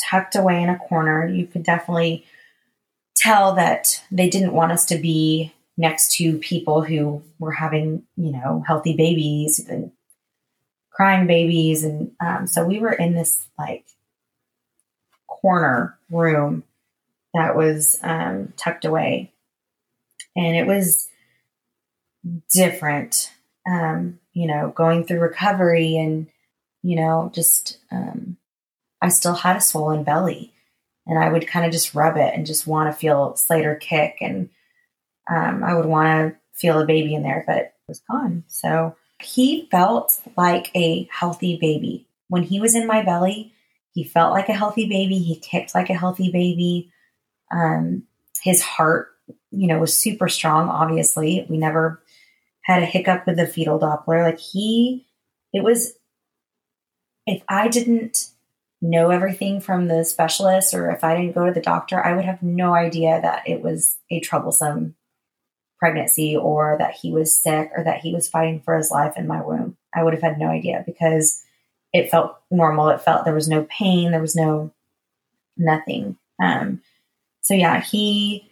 [0.09, 1.27] tucked away in a corner.
[1.27, 2.25] You could definitely
[3.15, 8.31] tell that they didn't want us to be next to people who were having, you
[8.31, 9.91] know, healthy babies and
[10.91, 11.83] crying babies.
[11.83, 13.85] And um, so we were in this like
[15.27, 16.63] corner room
[17.33, 19.31] that was um, tucked away.
[20.35, 21.07] And it was
[22.53, 23.31] different,
[23.67, 26.27] um, you know, going through recovery and,
[26.81, 28.37] you know, just, um,
[29.03, 30.53] I still had a swollen belly
[31.05, 34.15] and I would kind of just rub it and just want to feel Slater kick.
[34.21, 34.49] And
[35.29, 38.45] um, I would want to feel a baby in there, but it was gone.
[38.47, 42.07] So he felt like a healthy baby.
[42.29, 43.51] When he was in my belly,
[43.91, 45.19] he felt like a healthy baby.
[45.19, 46.89] He kicked like a healthy baby.
[47.51, 48.03] Um,
[48.41, 49.09] his heart,
[49.51, 50.69] you know, was super strong.
[50.69, 52.01] Obviously, we never
[52.61, 54.23] had a hiccup with the fetal Doppler.
[54.23, 55.05] Like he,
[55.51, 55.93] it was,
[57.27, 58.29] if I didn't
[58.83, 62.25] know everything from the specialist or if I didn't go to the doctor, I would
[62.25, 64.95] have no idea that it was a troublesome
[65.79, 69.25] pregnancy or that he was sick or that he was fighting for his life in
[69.25, 69.77] my womb.
[69.95, 71.41] I would have had no idea because
[71.93, 72.89] it felt normal.
[72.89, 74.71] It felt there was no pain, there was no
[75.55, 76.17] nothing.
[76.41, 76.81] Um,
[77.39, 78.49] so yeah, he,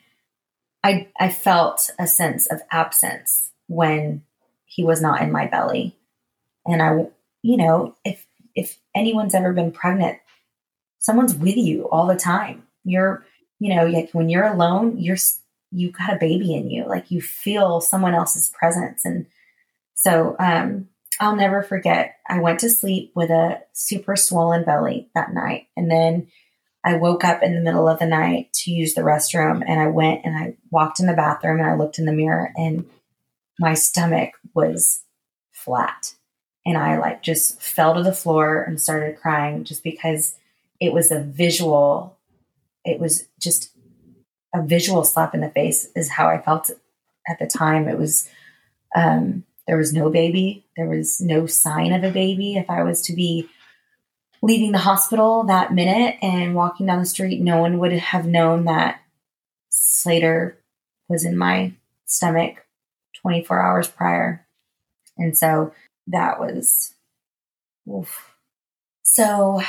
[0.82, 4.24] I, I felt a sense of absence when
[4.65, 5.98] he was not in my belly.
[6.65, 7.08] And I,
[7.41, 10.18] you know, if if anyone's ever been pregnant,
[11.00, 12.64] someone's with you all the time.
[12.84, 13.26] You're,
[13.60, 15.18] you know, like when you're alone, you're
[15.72, 16.86] you got a baby in you.
[16.88, 19.06] Like you feel someone else's presence.
[19.06, 19.28] And
[19.94, 20.88] so um
[21.20, 22.16] I'll never forget.
[22.28, 25.68] I went to sleep with a super swollen belly that night.
[25.78, 26.28] And then
[26.84, 29.88] I woke up in the middle of the night to use the restroom and I
[29.88, 32.86] went and I walked in the bathroom and I looked in the mirror and
[33.60, 35.04] my stomach was
[35.52, 36.16] flat.
[36.65, 40.36] And I like just fell to the floor and started crying just because
[40.80, 42.17] it was a visual,
[42.86, 43.71] it was just
[44.54, 46.69] a visual slap in the face, is how I felt
[47.28, 47.88] at the time.
[47.88, 48.30] It was,
[48.95, 52.56] um, there was no baby, there was no sign of a baby.
[52.56, 53.50] If I was to be
[54.41, 58.65] leaving the hospital that minute and walking down the street, no one would have known
[58.65, 59.02] that
[59.69, 60.58] Slater
[61.08, 61.74] was in my
[62.06, 62.65] stomach
[63.21, 64.45] 24 hours prior.
[65.17, 65.74] And so
[66.08, 66.94] that was,
[67.90, 68.34] oof.
[69.04, 69.62] so,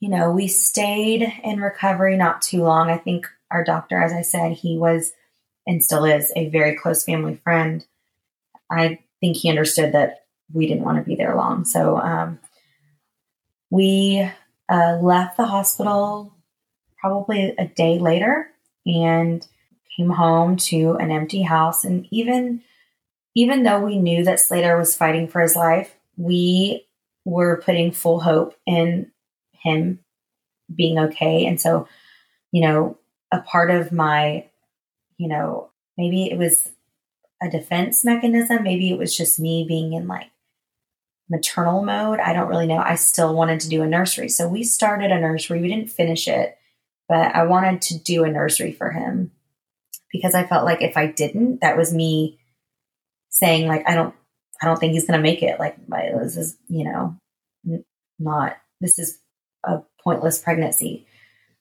[0.00, 2.90] you know, we stayed in recovery not too long.
[2.90, 5.12] I think our doctor, as I said, he was
[5.66, 7.84] and still is a very close family friend.
[8.70, 11.64] I think he understood that we didn't want to be there long.
[11.64, 12.38] So, um,
[13.70, 14.30] we
[14.68, 16.34] uh, left the hospital
[17.00, 18.50] probably a day later
[18.86, 19.46] and
[19.96, 21.84] came home to an empty house.
[21.84, 22.62] And even
[23.34, 26.86] even though we knew that Slater was fighting for his life, we
[27.24, 29.10] were putting full hope in
[29.52, 30.00] him
[30.74, 31.46] being okay.
[31.46, 31.88] And so,
[32.52, 32.98] you know,
[33.30, 34.46] a part of my,
[35.18, 36.70] you know, maybe it was
[37.42, 40.30] a defense mechanism, maybe it was just me being in like
[41.28, 42.20] maternal mode.
[42.20, 42.78] I don't really know.
[42.78, 44.28] I still wanted to do a nursery.
[44.28, 45.60] So we started a nursery.
[45.60, 46.56] We didn't finish it,
[47.08, 49.32] but I wanted to do a nursery for him
[50.10, 52.38] because I felt like if I didn't, that was me
[53.38, 54.14] saying like I don't
[54.60, 55.60] I don't think he's going to make it.
[55.60, 57.16] Like this is, you know,
[57.66, 57.84] n-
[58.18, 59.18] not this is
[59.64, 61.06] a pointless pregnancy.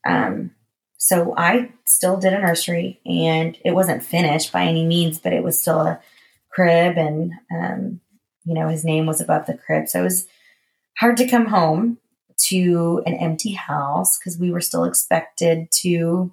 [0.05, 0.51] Um
[0.97, 5.43] so I still did a nursery and it wasn't finished by any means, but it
[5.43, 5.99] was still a
[6.51, 8.01] crib and um
[8.45, 9.89] you know, his name was above the crib.
[9.89, 10.27] So it was
[10.97, 11.97] hard to come home
[12.47, 16.31] to an empty house because we were still expected to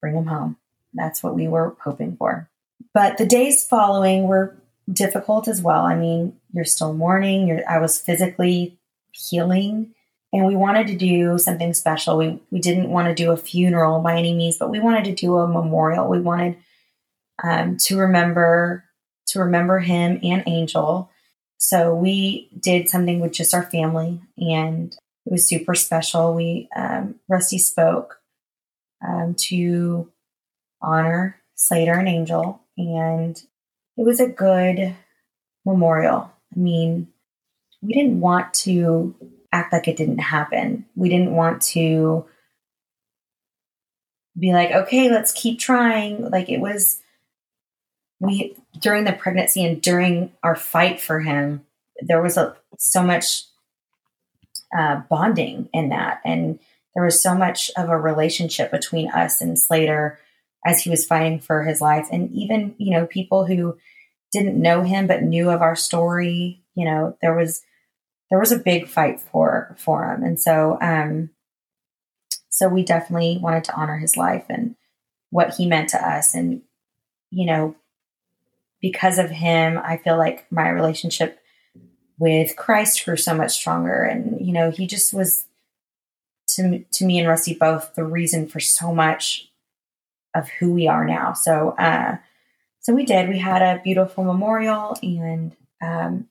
[0.00, 0.56] bring him home.
[0.92, 2.50] That's what we were hoping for.
[2.92, 4.57] But the days following were
[4.90, 5.84] difficult as well.
[5.84, 8.78] I mean, you're still mourning, you're, I was physically
[9.12, 9.94] healing,
[10.32, 12.16] and we wanted to do something special.
[12.16, 15.14] We, we didn't want to do a funeral by any means, but we wanted to
[15.14, 16.08] do a memorial.
[16.08, 16.56] We wanted
[17.42, 18.84] um, to remember
[19.28, 21.10] to remember him and Angel
[21.58, 24.92] so we did something with just our family, and
[25.26, 26.34] it was super special.
[26.34, 28.20] We um, Rusty spoke
[29.06, 30.10] um, to
[30.80, 33.40] honor Slater and Angel, and
[33.98, 34.94] it was a good
[35.66, 36.30] memorial.
[36.54, 37.08] I mean,
[37.82, 39.14] we didn't want to
[39.52, 40.86] act like it didn't happen.
[40.94, 42.24] We didn't want to
[44.38, 46.30] be like, okay, let's keep trying.
[46.30, 47.00] Like it was
[48.20, 51.64] we during the pregnancy and during our fight for him,
[52.00, 53.44] there was a, so much
[54.76, 56.58] uh, bonding in that, and
[56.94, 60.18] there was so much of a relationship between us and Slater
[60.66, 63.76] as he was fighting for his life, and even you know people who
[64.32, 66.62] didn't know him but knew of our story.
[66.74, 67.62] You know, there was
[68.30, 71.30] there was a big fight for for him, and so um,
[72.50, 74.76] so we definitely wanted to honor his life and
[75.30, 76.62] what he meant to us, and
[77.30, 77.74] you know
[78.80, 81.40] because of him, I feel like my relationship
[82.18, 84.02] with Christ grew so much stronger.
[84.02, 85.46] And, you know, he just was
[86.50, 89.50] to, to me and Rusty both the reason for so much
[90.34, 91.32] of who we are now.
[91.32, 92.18] So, uh,
[92.80, 96.28] so we did, we had a beautiful memorial and, um,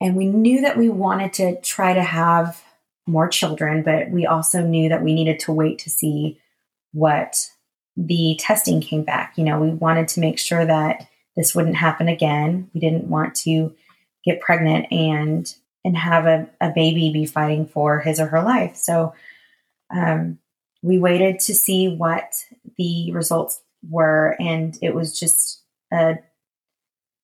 [0.00, 2.62] and we knew that we wanted to try to have
[3.06, 6.38] more children, but we also knew that we needed to wait to see
[6.92, 7.48] what
[7.96, 9.36] the testing came back.
[9.36, 12.70] You know, we wanted to make sure that this wouldn't happen again.
[12.74, 13.74] We didn't want to
[14.24, 15.52] get pregnant and
[15.84, 18.76] and have a, a baby be fighting for his or her life.
[18.76, 19.14] So
[19.94, 20.38] um,
[20.82, 22.34] we waited to see what
[22.76, 25.57] the results were, and it was just
[25.92, 26.18] a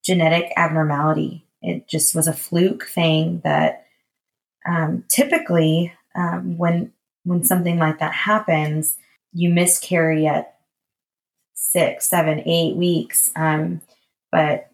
[0.05, 1.47] genetic abnormality.
[1.63, 3.87] It just was a fluke thing that
[4.67, 6.93] um, typically um, when
[7.25, 8.99] when something like that happens,
[9.33, 10.57] you miscarry at
[11.55, 13.31] six, seven, eight weeks.
[13.35, 13.81] Um,
[14.31, 14.71] but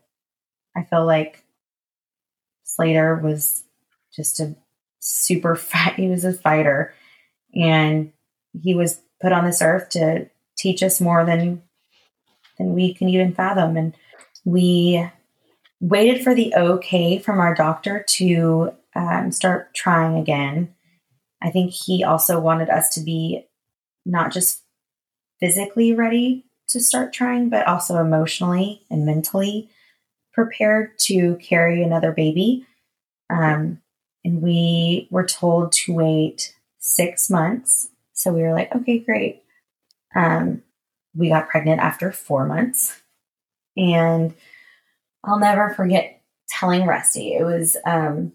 [0.76, 1.45] I feel like
[2.64, 3.64] Slater was
[4.14, 4.57] just a
[4.99, 5.95] super fight.
[5.95, 6.93] He was a fighter,
[7.55, 8.12] and
[8.61, 11.62] he was put on this earth to teach us more than
[12.61, 13.76] than we can even fathom.
[13.76, 13.96] And
[14.44, 15.08] we
[15.80, 20.74] waited for the okay from our doctor to um, start trying again.
[21.42, 23.46] I think he also wanted us to be
[24.04, 24.62] not just
[25.40, 29.70] physically ready to start trying, but also emotionally and mentally
[30.34, 32.66] prepared to carry another baby.
[33.30, 33.80] Um,
[34.22, 37.88] and we were told to wait six months.
[38.12, 39.42] So we were like, okay, great.
[40.14, 40.62] Um,
[41.14, 43.00] we got pregnant after four months.
[43.76, 44.34] And
[45.24, 47.34] I'll never forget telling Rusty.
[47.34, 48.32] It was um,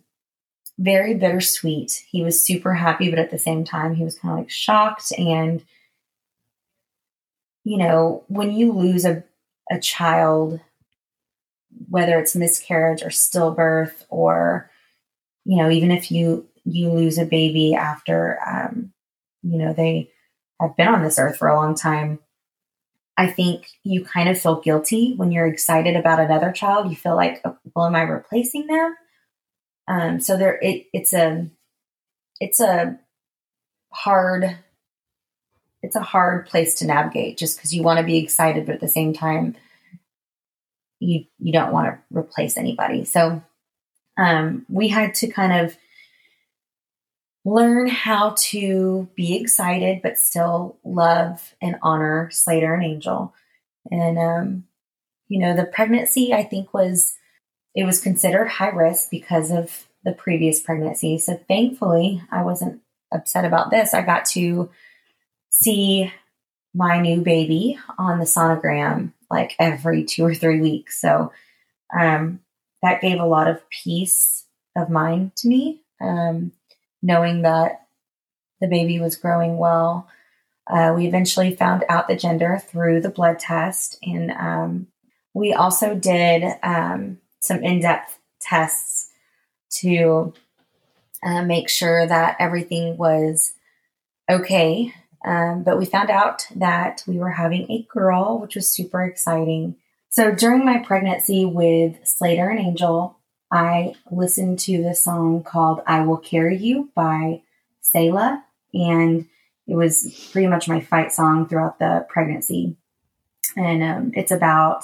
[0.78, 2.06] very bittersweet.
[2.10, 5.12] He was super happy, but at the same time, he was kind of like shocked.
[5.18, 5.64] And,
[7.64, 9.24] you know, when you lose a,
[9.72, 10.60] a child,
[11.90, 14.70] whether it's miscarriage or stillbirth, or,
[15.44, 18.92] you know, even if you you lose a baby after, um,
[19.44, 20.10] you know, they
[20.60, 22.18] have been on this earth for a long time,
[23.18, 26.90] I think you kind of feel guilty when you're excited about another child.
[26.90, 28.96] You feel like, oh, well, am I replacing them?
[29.88, 31.48] Um, so there, it, it's a,
[32.40, 33.00] it's a
[33.92, 34.58] hard,
[35.82, 38.82] it's a hard place to navigate just because you want to be excited, but at
[38.82, 39.56] the same time,
[41.00, 43.06] you you don't want to replace anybody.
[43.06, 43.44] So
[44.18, 45.78] um, we had to kind of
[47.46, 53.34] learn how to be excited but still love and honor Slater and Angel.
[53.92, 54.64] And um,
[55.28, 57.16] you know, the pregnancy I think was
[57.76, 61.18] it was considered high risk because of the previous pregnancy.
[61.18, 62.82] So thankfully, I wasn't
[63.14, 63.94] upset about this.
[63.94, 64.70] I got to
[65.50, 66.12] see
[66.74, 71.00] my new baby on the sonogram like every two or three weeks.
[71.00, 71.32] So
[71.98, 72.40] um,
[72.82, 75.82] that gave a lot of peace of mind to me.
[76.02, 76.52] Um,
[77.06, 77.86] knowing that
[78.60, 80.10] the baby was growing well.
[80.68, 84.88] Uh, we eventually found out the gender through the blood test, and um,
[85.36, 89.12] we also did um, some in depth tests
[89.82, 90.34] to
[91.24, 93.54] uh, make sure that everything was
[94.30, 94.92] okay.
[95.24, 99.76] Um, but we found out that we were having a girl, which was super exciting.
[100.10, 103.18] So during my pregnancy with Slater and Angel,
[103.56, 107.42] I listened to the song called I Will Carry You by
[107.80, 108.44] Selah,
[108.74, 109.28] and
[109.66, 112.76] it was pretty much my fight song throughout the pregnancy.
[113.56, 114.84] And um, it's about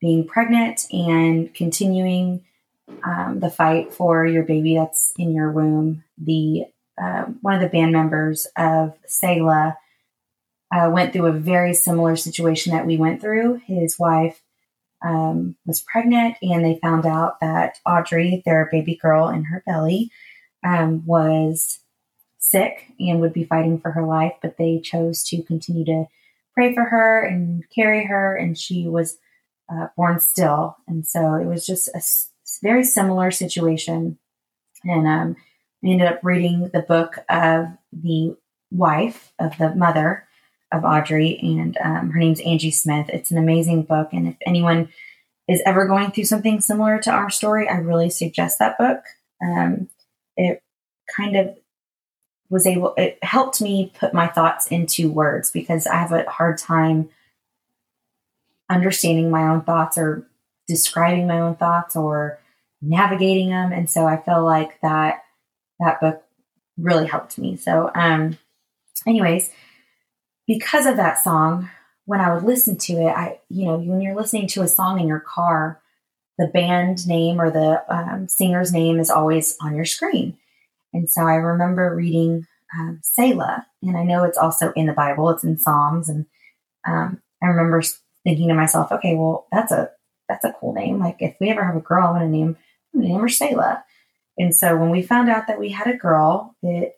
[0.00, 2.44] being pregnant and continuing
[3.02, 6.04] um, the fight for your baby that's in your womb.
[6.16, 9.76] The uh, one of the band members of Selah
[10.72, 13.60] uh, went through a very similar situation that we went through.
[13.66, 14.40] His wife
[15.04, 20.10] um, was pregnant, and they found out that Audrey, their baby girl in her belly,
[20.64, 21.80] um, was
[22.38, 24.32] sick and would be fighting for her life.
[24.42, 26.06] But they chose to continue to
[26.54, 29.18] pray for her and carry her, and she was
[29.72, 30.76] uh, born still.
[30.88, 32.30] And so it was just a s-
[32.62, 34.18] very similar situation.
[34.84, 35.36] And um,
[35.82, 38.36] we ended up reading the book of the
[38.70, 40.23] wife of the mother
[40.74, 43.08] of Audrey, and um, her name's Angie Smith.
[43.08, 44.88] It's an amazing book, and if anyone
[45.48, 49.00] is ever going through something similar to our story, I really suggest that book.
[49.44, 49.88] Um,
[50.36, 50.62] it
[51.14, 51.56] kind of
[52.50, 56.58] was able, it helped me put my thoughts into words because I have a hard
[56.58, 57.10] time
[58.70, 60.26] understanding my own thoughts or
[60.66, 62.38] describing my own thoughts or
[62.80, 63.72] navigating them.
[63.72, 65.24] And so I feel like that
[65.80, 66.22] that book
[66.78, 67.56] really helped me.
[67.56, 68.38] So, um,
[69.06, 69.50] anyways,
[70.46, 71.70] because of that song,
[72.06, 75.00] when I would listen to it, I, you know, when you're listening to a song
[75.00, 75.80] in your car,
[76.38, 80.36] the band name or the um, singer's name is always on your screen.
[80.92, 82.46] And so I remember reading
[82.78, 86.08] um, Selah, and I know it's also in the Bible, it's in Psalms.
[86.08, 86.26] And
[86.86, 87.82] um, I remember
[88.24, 89.90] thinking to myself, okay, well, that's a
[90.28, 90.98] that's a cool name.
[90.98, 92.56] Like if we ever have a girl, I'm going to name
[92.94, 93.84] I'm gonna name her Selah.
[94.38, 96.96] And so when we found out that we had a girl, it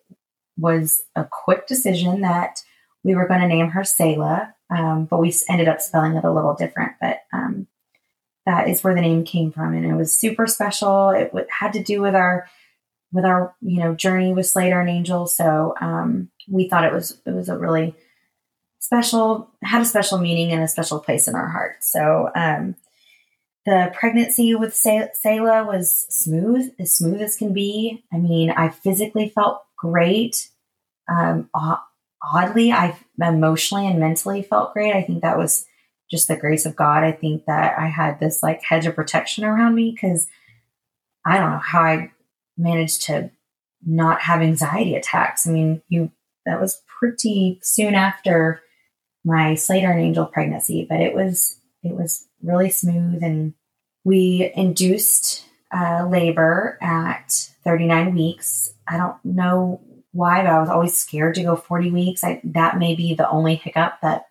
[0.56, 2.62] was a quick decision that
[3.06, 6.32] we were going to name her Selah, um, but we ended up spelling it a
[6.32, 6.94] little different.
[7.00, 7.68] But um,
[8.46, 11.10] that is where the name came from, and it was super special.
[11.10, 12.48] It w- had to do with our
[13.12, 15.28] with our you know journey with Slater and Angel.
[15.28, 17.94] So um, we thought it was it was a really
[18.80, 21.84] special had a special meaning and a special place in our heart.
[21.84, 22.74] So um,
[23.66, 28.04] the pregnancy with Selah was smooth, as smooth as can be.
[28.12, 30.48] I mean, I physically felt great.
[31.08, 31.48] Um,
[32.22, 34.94] oddly, I emotionally and mentally felt great.
[34.94, 35.66] I think that was
[36.10, 37.02] just the grace of God.
[37.02, 40.26] I think that I had this like hedge of protection around me because
[41.24, 42.12] I don't know how I
[42.56, 43.30] managed to
[43.84, 45.46] not have anxiety attacks.
[45.46, 46.10] I mean, you
[46.44, 48.62] that was pretty soon after
[49.24, 53.54] my Slater and Angel pregnancy, but it was it was really smooth and
[54.04, 55.44] we induced
[55.76, 58.72] uh, labor at 39 weeks.
[58.86, 59.80] I don't know
[60.16, 62.24] why, but I was always scared to go 40 weeks.
[62.24, 64.26] I, that may be the only hiccup that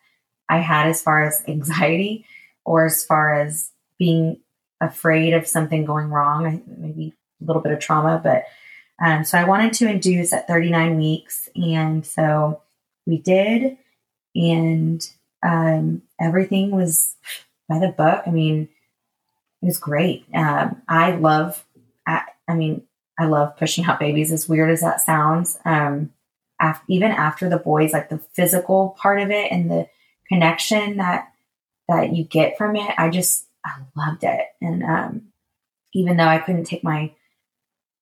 [0.50, 2.26] I had as far as anxiety
[2.64, 4.40] or as far as being
[4.82, 6.62] afraid of something going wrong.
[6.78, 8.44] Maybe a little bit of trauma, but
[9.04, 12.62] um, so I wanted to induce at 39 weeks, and so
[13.06, 13.78] we did,
[14.34, 15.08] and
[15.44, 17.16] um, everything was
[17.68, 18.24] by the book.
[18.26, 18.70] I mean,
[19.62, 20.26] it was great.
[20.34, 21.66] Um, I love,
[22.08, 22.84] I, I, mean,
[23.18, 24.32] I love pushing out babies.
[24.32, 26.12] As weird as that sounds, um,
[26.62, 29.88] af- even after the boys, like the physical part of it and the
[30.28, 31.32] connection that
[31.88, 34.46] that you get from it, I just I loved it.
[34.62, 35.22] And um,
[35.94, 37.12] even though I couldn't take my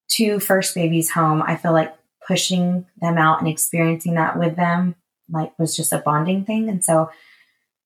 [0.07, 1.95] two first babies home, I feel like
[2.25, 4.95] pushing them out and experiencing that with them
[5.29, 6.69] like was just a bonding thing.
[6.69, 7.09] And so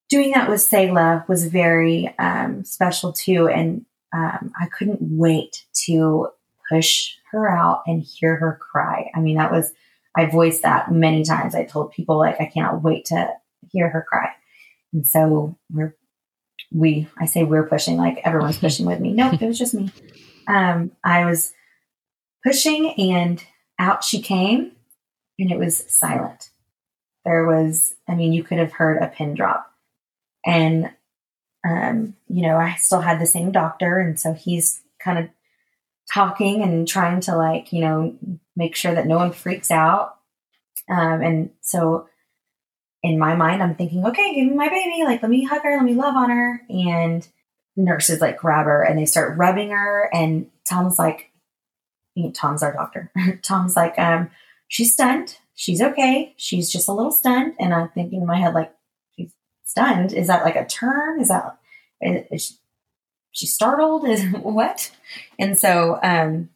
[0.09, 3.47] doing that with Selah was very um, special too.
[3.47, 6.29] And um, I couldn't wait to
[6.69, 9.11] push her out and hear her cry.
[9.15, 9.71] I mean, that was,
[10.15, 11.55] I voiced that many times.
[11.55, 13.29] I told people, like, I cannot wait to
[13.71, 14.29] hear her cry.
[14.93, 15.95] And so we're,
[16.71, 19.13] we, I say we're pushing, like everyone's pushing with me.
[19.13, 19.91] Nope, it was just me.
[20.47, 21.53] Um, I was
[22.45, 23.43] pushing and
[23.79, 24.71] out she came
[25.37, 26.49] and it was silent.
[27.25, 29.69] There was, I mean, you could have heard a pin drop.
[30.45, 30.91] And,
[31.67, 33.99] um, you know, I still had the same doctor.
[33.99, 35.29] And so he's kind of
[36.13, 38.15] talking and trying to, like, you know,
[38.55, 40.17] make sure that no one freaks out.
[40.89, 42.07] Um, and so
[43.03, 45.03] in my mind, I'm thinking, okay, give me my baby.
[45.03, 45.75] Like, let me hug her.
[45.75, 46.61] Let me love on her.
[46.69, 47.27] And
[47.75, 50.09] nurses like grab her and they start rubbing her.
[50.13, 51.31] And Tom's like,
[52.33, 53.11] Tom's our doctor.
[53.43, 54.31] Tom's like, um,
[54.67, 55.37] she's stunned.
[55.53, 56.33] She's okay.
[56.37, 57.53] She's just a little stunned.
[57.59, 58.73] And I'm thinking in my head, like,
[59.15, 59.31] she's
[59.63, 60.13] stunned.
[60.13, 61.19] Is that like a turn?
[61.19, 61.57] Is that,
[62.01, 62.59] is, is
[63.37, 64.07] she, she startled?
[64.07, 64.91] Is what?
[65.37, 66.49] And so, um,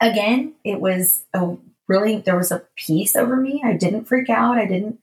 [0.00, 1.56] again, it was a
[1.88, 3.62] really, there was a peace over me.
[3.64, 4.58] I didn't freak out.
[4.58, 4.98] I didn't,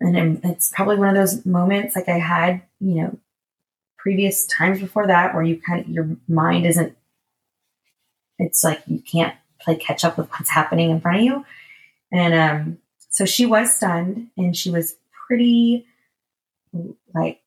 [0.00, 3.18] and it's probably one of those moments like I had, you know,
[3.96, 6.96] previous times before that where you kind of, your mind isn't,
[8.38, 11.44] it's like you can't play catch up with what's happening in front of you.
[12.12, 12.78] And um,
[13.10, 14.94] so she was stunned and she was
[15.26, 15.86] pretty
[17.14, 17.40] like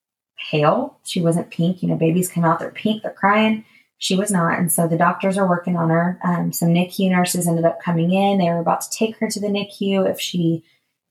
[0.49, 0.97] pale.
[1.03, 1.81] She wasn't pink.
[1.81, 3.65] You know, babies come out, they're pink, they're crying.
[3.97, 4.57] She was not.
[4.57, 6.19] And so the doctors are working on her.
[6.23, 8.39] Um, some NICU nurses ended up coming in.
[8.39, 10.63] They were about to take her to the NICU if she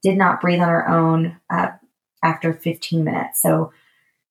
[0.03, 1.69] did not breathe on her own uh,
[2.23, 3.41] after 15 minutes.
[3.41, 3.73] So,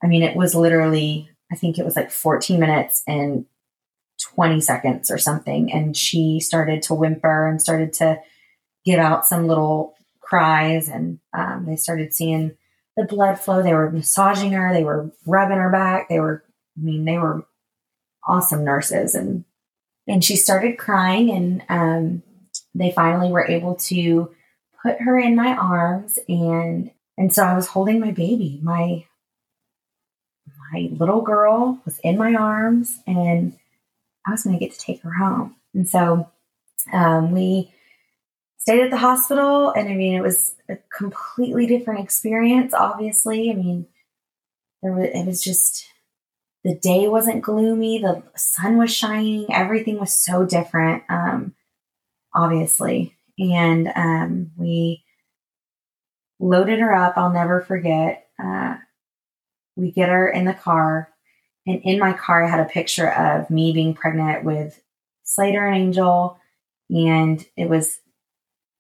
[0.04, 3.46] I mean, it was literally, I think it was like 14 minutes and
[4.36, 5.72] 20 seconds or something.
[5.72, 8.20] And she started to whimper and started to
[8.84, 12.58] give out some little cries and um, they started seeing
[13.00, 13.64] the blood flow.
[13.64, 16.10] They were massaging her, they were rubbing her back.
[16.10, 16.44] They were,
[16.78, 17.46] I mean, they were
[18.28, 19.46] awesome nurses and
[20.08, 22.24] and she started crying and um,
[22.74, 24.32] they finally were able to
[24.84, 28.60] put her in my arms and and so I was holding my baby.
[28.62, 29.06] My
[30.72, 33.58] my little girl was in my arms and
[34.26, 35.56] I was going to get to take her home.
[35.74, 36.30] And so
[36.94, 37.74] um, we
[38.60, 43.50] stayed at the hospital and I mean it was a completely different experience obviously.
[43.52, 43.88] I mean
[44.84, 45.86] there was it was just
[46.64, 51.56] the day wasn't gloomy the sun was shining everything was so different um
[52.36, 53.16] obviously.
[53.40, 55.04] And um we
[56.40, 58.28] loaded her up I'll never forget.
[58.42, 58.76] Uh
[59.76, 61.10] we get her in the car
[61.66, 64.82] and in my car I had a picture of me being pregnant with
[65.24, 66.38] Slater and Angel
[66.90, 68.00] and it was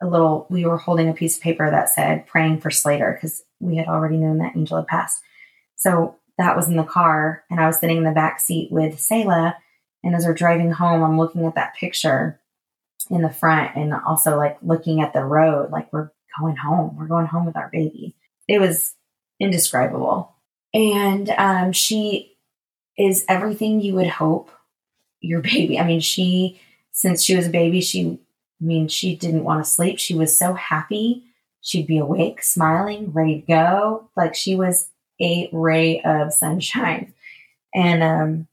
[0.01, 3.43] a little, we were holding a piece of paper that said praying for Slater because
[3.59, 5.21] we had already known that Angel had passed.
[5.75, 8.99] So that was in the car, and I was sitting in the back seat with
[8.99, 9.57] Selah.
[10.03, 12.39] And as we're driving home, I'm looking at that picture
[13.09, 16.95] in the front and also like looking at the road, like we're going home.
[16.95, 18.15] We're going home with our baby.
[18.47, 18.93] It was
[19.39, 20.33] indescribable.
[20.73, 22.37] And um, she
[22.97, 24.51] is everything you would hope
[25.21, 25.79] your baby.
[25.79, 28.19] I mean, she, since she was a baby, she
[28.61, 29.99] I mean, she didn't want to sleep.
[29.99, 31.23] She was so happy.
[31.61, 34.09] She'd be awake, smiling, ready to go.
[34.15, 34.89] Like she was
[35.21, 37.13] a ray of sunshine.
[37.73, 38.47] And um,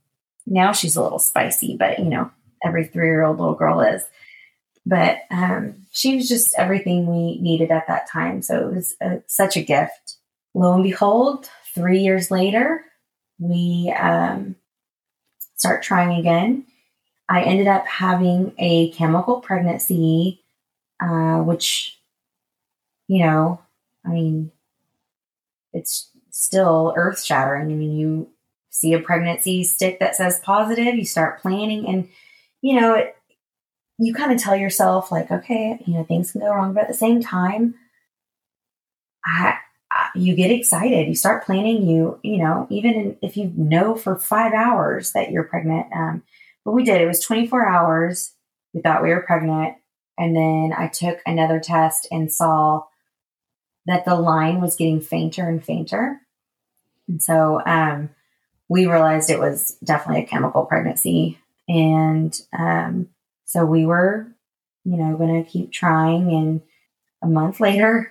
[0.46, 2.30] now she's a little spicy, but you know,
[2.64, 4.04] every three year old little girl is.
[4.84, 8.42] But um, she was just everything we needed at that time.
[8.42, 10.16] So it was a, such a gift.
[10.54, 12.84] Lo and behold, three years later,
[13.38, 14.54] we um,
[15.56, 16.66] start trying again
[17.28, 20.44] I ended up having a chemical pregnancy,
[21.00, 21.98] uh, which,
[23.08, 23.60] you know,
[24.04, 24.52] I mean,
[25.72, 27.62] it's still earth shattering.
[27.62, 28.28] I mean, you
[28.70, 32.08] see a pregnancy stick that says positive, you start planning, and,
[32.62, 33.16] you know, it,
[33.98, 36.88] you kind of tell yourself, like, okay, you know, things can go wrong, but at
[36.88, 37.74] the same time,
[39.24, 39.56] I,
[40.14, 41.08] you get excited.
[41.08, 41.86] You start planning.
[41.88, 46.22] You, you know, even if you know for five hours that you're pregnant, um,
[46.66, 47.00] but we did.
[47.00, 48.32] It was 24 hours.
[48.74, 49.76] We thought we were pregnant.
[50.18, 52.82] And then I took another test and saw
[53.86, 56.20] that the line was getting fainter and fainter.
[57.06, 58.10] And so um,
[58.68, 61.38] we realized it was definitely a chemical pregnancy.
[61.68, 63.10] And um,
[63.44, 64.26] so we were,
[64.84, 66.32] you know, going to keep trying.
[66.32, 66.62] And
[67.22, 68.10] a month later,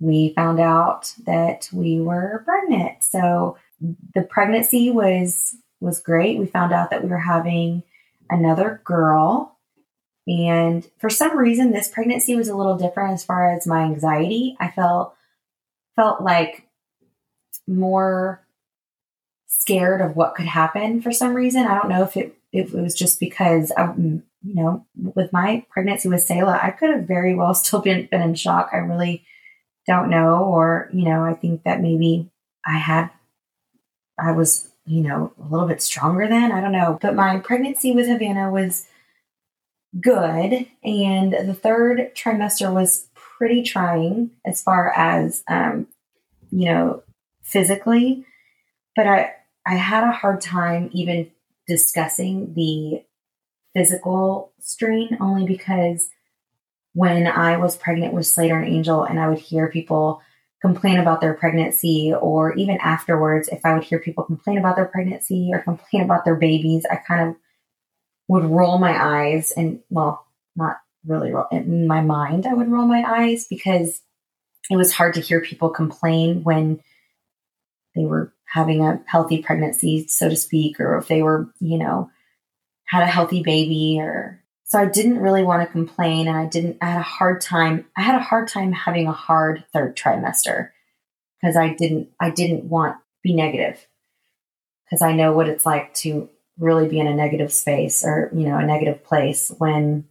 [0.00, 3.04] we found out that we were pregnant.
[3.04, 3.58] So
[4.14, 5.54] the pregnancy was
[5.84, 6.38] was great.
[6.38, 7.82] We found out that we were having
[8.30, 9.58] another girl.
[10.26, 14.56] And for some reason this pregnancy was a little different as far as my anxiety.
[14.58, 15.14] I felt
[15.96, 16.66] felt like
[17.66, 18.44] more
[19.46, 21.66] scared of what could happen for some reason.
[21.66, 25.64] I don't know if it if it was just because I, you know, with my
[25.70, 28.70] pregnancy with Selah, I could have very well still been been in shock.
[28.72, 29.24] I really
[29.86, 32.30] don't know, or you know, I think that maybe
[32.66, 33.10] I had,
[34.18, 36.52] I was, you know, a little bit stronger then.
[36.52, 38.86] I don't know, but my pregnancy with Havana was
[40.00, 45.86] good, and the third trimester was pretty trying as far as, um,
[46.50, 47.02] you know,
[47.42, 48.24] physically,
[48.96, 49.32] but I
[49.66, 51.30] I had a hard time even
[51.66, 53.02] discussing the
[53.74, 56.10] physical strain only because
[56.92, 60.22] when I was pregnant with Slater and Angel and I would hear people
[60.64, 64.86] complain about their pregnancy or even afterwards, if I would hear people complain about their
[64.86, 67.36] pregnancy or complain about their babies, I kind of
[68.28, 72.86] would roll my eyes and, well, not really roll in my mind, I would roll
[72.86, 74.00] my eyes because
[74.70, 76.80] it was hard to hear people complain when
[77.94, 82.10] they were having a healthy pregnancy, so to speak, or if they were, you know,
[82.86, 86.78] had a healthy baby or so I didn't really want to complain and I didn't
[86.80, 90.70] I had a hard time I had a hard time having a hard third trimester
[91.40, 93.86] because I didn't I didn't want be negative
[94.84, 98.46] because I know what it's like to really be in a negative space or you
[98.48, 100.04] know a negative place when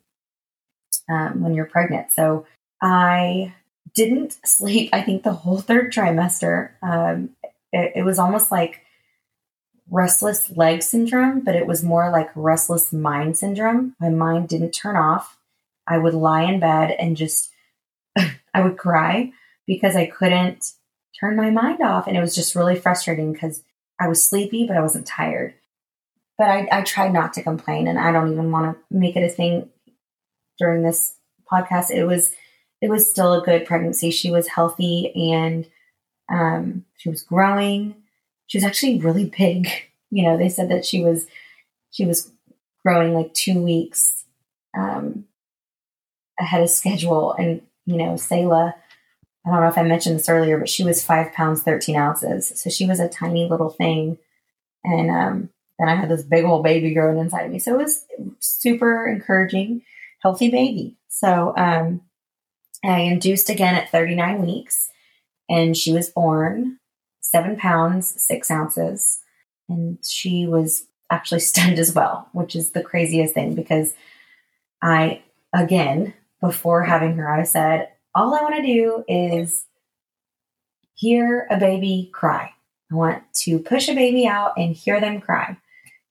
[1.10, 2.12] um, when you're pregnant.
[2.12, 2.46] So
[2.82, 3.54] I
[3.96, 4.90] didn't sleep.
[4.94, 6.72] I think the whole third trimester.
[6.82, 7.32] Um,
[7.72, 8.82] it, it was almost like
[9.90, 13.96] restless leg syndrome, but it was more like restless mind syndrome.
[14.00, 15.38] My mind didn't turn off.
[15.88, 17.52] I would lie in bed and just,
[18.18, 19.32] I would cry
[19.68, 20.72] because I couldn't
[21.20, 22.08] turn my mind off.
[22.08, 23.64] And it was just really frustrating because
[24.00, 25.54] I was sleepy, but I wasn't tired.
[26.38, 29.24] But I, I tried not to complain, and I don't even want to make it
[29.24, 29.70] a thing
[30.58, 31.16] during this
[31.52, 31.92] podcast.
[31.92, 32.32] It was,
[32.82, 34.10] it was still a good pregnancy.
[34.10, 35.68] She was healthy and
[36.30, 38.03] um, she was growing
[38.48, 39.70] she was actually really big.
[40.10, 41.26] You know, they said that she was
[41.90, 42.32] she was
[42.86, 44.26] growing like two weeks
[44.78, 45.26] um,
[46.40, 47.34] ahead of schedule.
[47.34, 48.76] And you know, Selah,
[49.46, 52.54] I don't know if I mentioned this earlier, but she was five pounds thirteen ounces,
[52.62, 54.18] so she was a tiny little thing.
[54.84, 57.84] And um, then I had this big old baby growing inside of me, so it
[57.84, 58.06] was
[58.40, 59.82] super encouraging,
[60.22, 60.98] healthy baby.
[61.08, 62.02] So um,
[62.84, 64.90] I induced again at 39 weeks,
[65.50, 66.80] and she was born
[67.34, 69.20] seven pounds, six ounces.
[69.68, 73.94] And she was actually stunned as well, which is the craziest thing because
[74.82, 75.24] I,
[75.54, 79.66] again, before having her, I said, all I want to do is
[80.94, 82.52] hear a baby cry.
[82.92, 85.58] I want to push a baby out and hear them cry.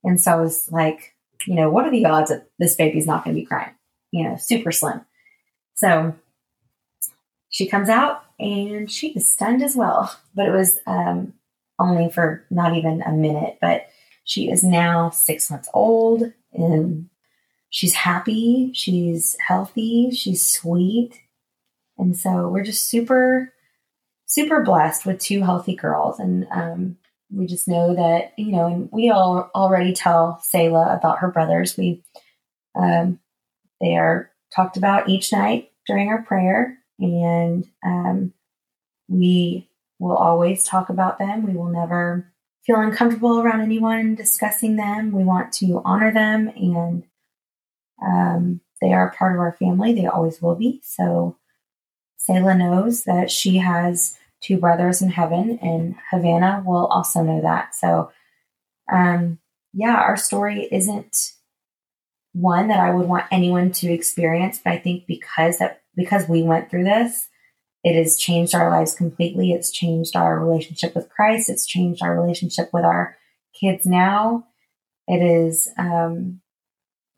[0.03, 1.15] And so I was like,
[1.47, 3.75] you know, what are the odds that this baby's not going to be crying?
[4.11, 5.03] You know, super slim.
[5.75, 6.17] So
[7.51, 10.15] she comes out and she is stunned as well.
[10.35, 11.35] But it was um,
[11.79, 13.59] only for not even a minute.
[13.61, 13.87] But
[14.25, 17.09] she is now six months old and
[17.71, 21.21] she's happy, she's healthy, she's sweet.
[21.99, 23.53] And so we're just super,
[24.27, 26.19] super blessed with two healthy girls.
[26.19, 26.97] And um,
[27.31, 31.77] we just know that, you know, and we all already tell Selah about her brothers.
[31.77, 32.03] We,
[32.75, 33.21] um,
[33.81, 38.33] they are talked about each night during our prayer and um,
[39.09, 39.69] we
[39.99, 41.47] will always talk about them.
[41.47, 42.33] We will never
[42.65, 45.13] feel uncomfortable around anyone discussing them.
[45.13, 47.05] We want to honor them, and
[48.03, 49.93] um, they are part of our family.
[49.95, 50.81] They always will be.
[50.85, 51.37] So
[52.17, 57.75] Selah knows that she has two brothers in heaven, and Havana will also know that.
[57.75, 58.13] So,
[58.93, 59.39] um,
[59.73, 61.33] yeah, our story isn't
[62.33, 66.43] one that I would want anyone to experience, but I think because that because we
[66.43, 67.29] went through this,
[67.85, 69.53] it has changed our lives completely.
[69.53, 71.51] It's changed our relationship with Christ.
[71.51, 73.17] It's changed our relationship with our
[73.59, 74.47] kids now.
[75.09, 76.41] It has um,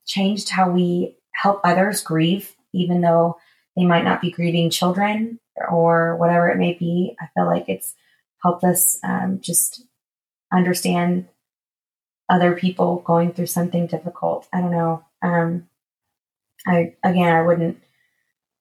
[0.06, 3.36] changed how we help others grieve, even though
[3.76, 7.14] they might not be grieving children or whatever it may be.
[7.20, 7.94] I feel like it's
[8.42, 9.84] helped us um, just
[10.52, 11.28] understand
[12.28, 14.48] other people going through something difficult.
[14.52, 15.04] I don't know.
[15.20, 15.68] Um,
[16.66, 17.78] I again, I wouldn't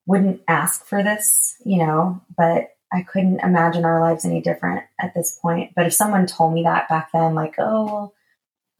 [0.06, 5.14] wouldn't ask for this, you know, but I couldn't imagine our lives any different at
[5.14, 5.72] this point.
[5.76, 8.14] But if someone told me that back then, like, oh,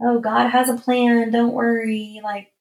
[0.02, 2.52] oh, God has a plan, don't worry, like,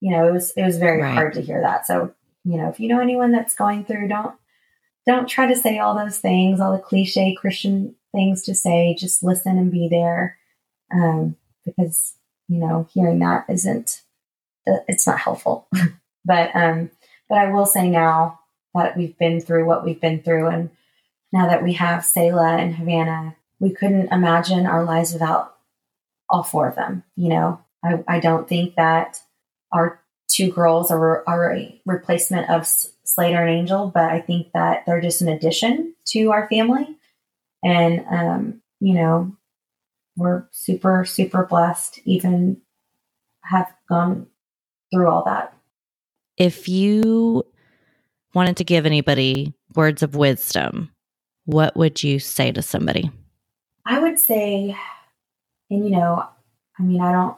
[0.00, 1.12] you know, it was it was very right.
[1.12, 1.86] hard to hear that.
[1.86, 2.14] So,
[2.44, 4.34] you know, if you know anyone that's going through, don't
[5.06, 8.96] don't try to say all those things, all the cliche Christian things to say.
[8.98, 10.38] Just listen and be there,
[10.92, 12.14] um, because
[12.48, 14.02] you know, hearing that isn't
[14.88, 15.68] it's not helpful.
[16.24, 16.90] but um,
[17.30, 18.40] but I will say now
[18.74, 20.70] that we've been through what we've been through, and
[21.32, 25.56] now that we have Selah and Havana, we couldn't imagine our lives without
[26.28, 27.04] all four of them.
[27.16, 29.20] You know, I, I don't think that
[29.72, 34.84] our two girls are, are a replacement of Slater and Angel, but I think that
[34.86, 36.96] they're just an addition to our family.
[37.62, 39.36] And, um, you know,
[40.16, 42.60] we're super, super blessed, even
[43.44, 44.26] have gone
[44.92, 45.54] through all that.
[46.40, 47.44] If you
[48.32, 50.90] wanted to give anybody words of wisdom,
[51.44, 53.10] what would you say to somebody?
[53.84, 54.74] I would say,
[55.68, 56.26] and you know,
[56.78, 57.36] I mean, I don't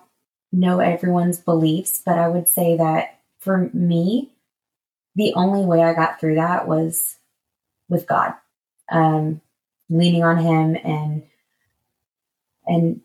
[0.52, 4.30] know everyone's beliefs, but I would say that for me,
[5.16, 7.16] the only way I got through that was
[7.88, 8.34] with God,
[8.88, 9.40] um,
[9.90, 11.24] leaning on Him and
[12.68, 13.00] and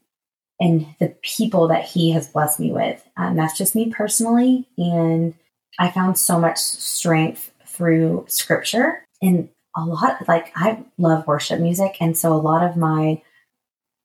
[0.59, 3.03] and the people that He has blessed me with.
[3.17, 5.33] Um, that's just me personally, and
[5.79, 10.27] I found so much strength through Scripture and a lot.
[10.27, 13.21] Like I love worship music, and so a lot of my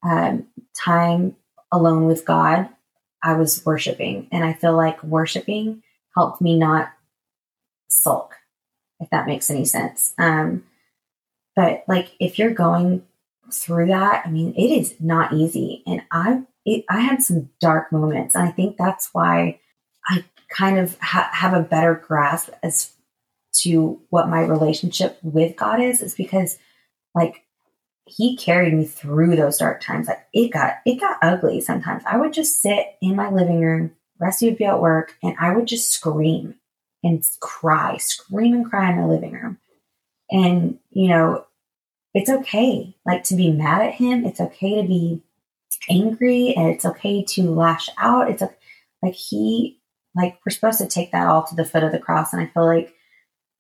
[0.05, 0.47] um,
[0.79, 1.37] time
[1.73, 2.69] alone with God,
[3.23, 5.83] I was worshiping, and I feel like worshiping
[6.15, 6.93] helped me not
[7.89, 8.35] sulk,
[9.01, 10.15] if that makes any sense.
[10.19, 10.65] Um,
[11.57, 13.05] but like if you're going
[13.51, 17.91] through that, I mean, it is not easy, and I it, I had some dark
[17.93, 19.59] moments, and I think that's why
[20.53, 22.93] kind of ha- have a better grasp as
[23.55, 26.59] to what my relationship with God is, is because
[27.15, 27.45] like
[28.07, 30.09] he carried me through those dark times.
[30.09, 32.03] Like it got it got ugly sometimes.
[32.07, 35.55] I would just sit in my living room, Rusty would be at work, and I
[35.55, 36.57] would just scream
[37.03, 39.59] and cry, scream and cry in my living room.
[40.31, 41.47] And, you know,
[42.15, 44.25] it's okay like to be mad at him.
[44.25, 45.23] It's okay to be
[45.89, 48.31] angry and it's okay to lash out.
[48.31, 48.51] It's a,
[49.03, 49.81] like he,
[50.15, 52.33] like we're supposed to take that all to the foot of the cross.
[52.33, 52.95] And I feel like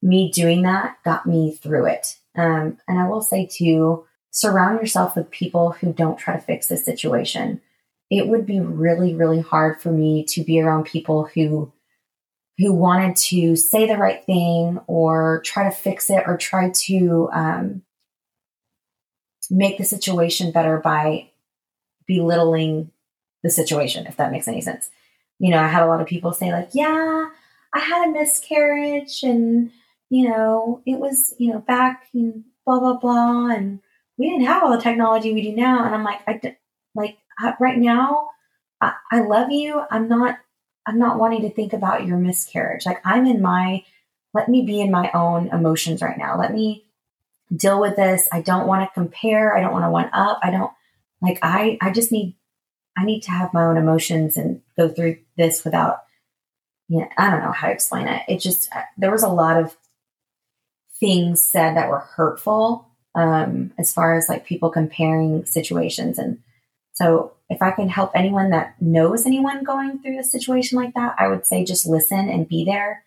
[0.03, 2.17] me doing that got me through it.
[2.37, 6.67] Um, and I will say too, surround yourself with people who don't try to fix
[6.67, 7.61] the situation.
[8.11, 11.73] It would be really, really hard for me to be around people who
[12.59, 17.29] who wanted to say the right thing or try to fix it or try to
[17.33, 17.83] um,
[19.51, 21.31] make the situation better by
[22.07, 22.91] belittling
[23.43, 24.91] the situation, if that makes any sense.
[25.43, 27.29] You know, I had a lot of people say, like, yeah,
[27.75, 29.73] I had a miscarriage and,
[30.09, 33.49] you know, it was, you know, back in blah, blah, blah.
[33.49, 33.81] And
[34.17, 35.85] we didn't have all the technology we do now.
[35.85, 36.57] And I'm like, I,
[36.95, 37.19] like,
[37.59, 38.29] right now,
[38.81, 39.83] I, I love you.
[39.91, 40.39] I'm not
[40.87, 42.87] I'm not wanting to think about your miscarriage.
[42.87, 43.85] Like I'm in my,
[44.35, 46.39] let me be in my own emotions right now.
[46.39, 46.87] Let me
[47.55, 48.29] deal with this.
[48.33, 49.57] I don't want to compare.
[49.57, 50.41] I don't want to one up.
[50.43, 50.73] I don't
[51.21, 52.37] like, I, I just need,
[52.97, 56.05] I need to have my own emotions and go through this without,
[56.89, 58.23] you know, I don't know how to explain it.
[58.29, 58.69] It just,
[58.99, 59.77] there was a lot of
[61.01, 66.19] things said that were hurtful um, as far as like people comparing situations.
[66.19, 66.39] And
[66.93, 71.17] so if I can help anyone that knows anyone going through a situation like that,
[71.19, 73.05] I would say just listen and be there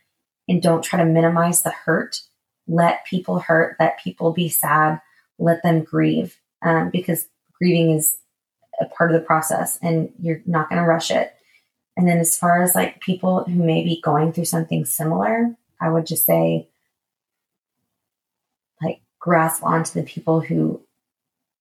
[0.48, 2.22] and don't try to minimize the hurt.
[2.68, 5.00] Let people hurt, let people be sad,
[5.38, 7.28] let them grieve um, because
[7.60, 8.18] grieving is
[8.80, 11.34] a part of the process and you're not going to rush it.
[11.98, 15.90] And then as far as like people who may be going through something similar, I
[15.90, 16.68] would just say
[18.82, 20.82] like grasp onto the people who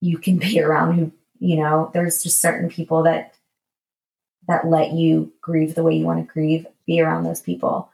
[0.00, 3.34] you can be around who you know there's just certain people that
[4.46, 7.90] that let you grieve the way you want to grieve be around those people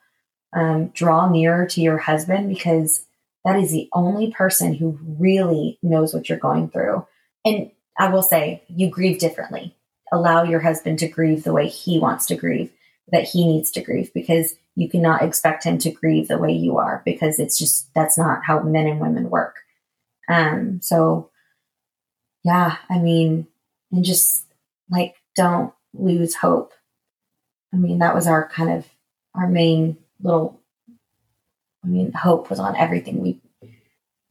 [0.53, 3.07] um, draw nearer to your husband because
[3.45, 7.07] that is the only person who really knows what you're going through
[7.45, 9.77] and i will say you grieve differently
[10.13, 12.71] allow your husband to grieve the way he wants to grieve
[13.13, 16.79] that he needs to grieve because you cannot expect him to grieve the way you
[16.79, 19.57] are because it's just that's not how men and women work
[20.29, 21.31] um so
[22.45, 23.47] yeah, I mean,
[23.93, 24.47] and just
[24.89, 26.73] like don't lose hope.
[27.73, 28.87] I mean, that was our kind of
[29.35, 30.61] our main little
[31.85, 33.41] I mean, hope was on everything we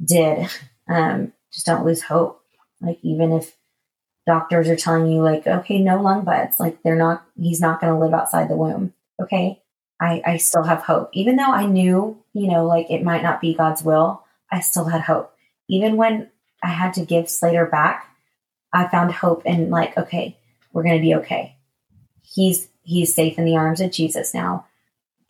[0.04, 0.50] did.
[0.92, 2.42] Um, just don't lose hope.
[2.82, 3.56] Like even if
[4.30, 7.92] doctors are telling you like, okay, no lung buds, like they're not, he's not going
[7.92, 8.94] to live outside the womb.
[9.20, 9.60] Okay.
[10.00, 11.10] I, I still have hope.
[11.14, 14.86] Even though I knew, you know, like it might not be God's will, I still
[14.86, 15.34] had hope.
[15.68, 16.30] Even when
[16.64, 18.06] I had to give Slater back,
[18.72, 20.38] I found hope in like, okay,
[20.72, 21.58] we're going to be okay.
[22.22, 24.68] He's, he's safe in the arms of Jesus now.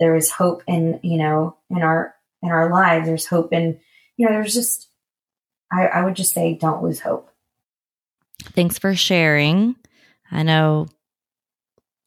[0.01, 3.07] There is hope in, you know, in our, in our lives.
[3.07, 3.79] There's hope in,
[4.17, 4.89] you know, there's just,
[5.71, 7.28] I, I would just say don't lose hope.
[8.43, 9.75] Thanks for sharing.
[10.31, 10.87] I know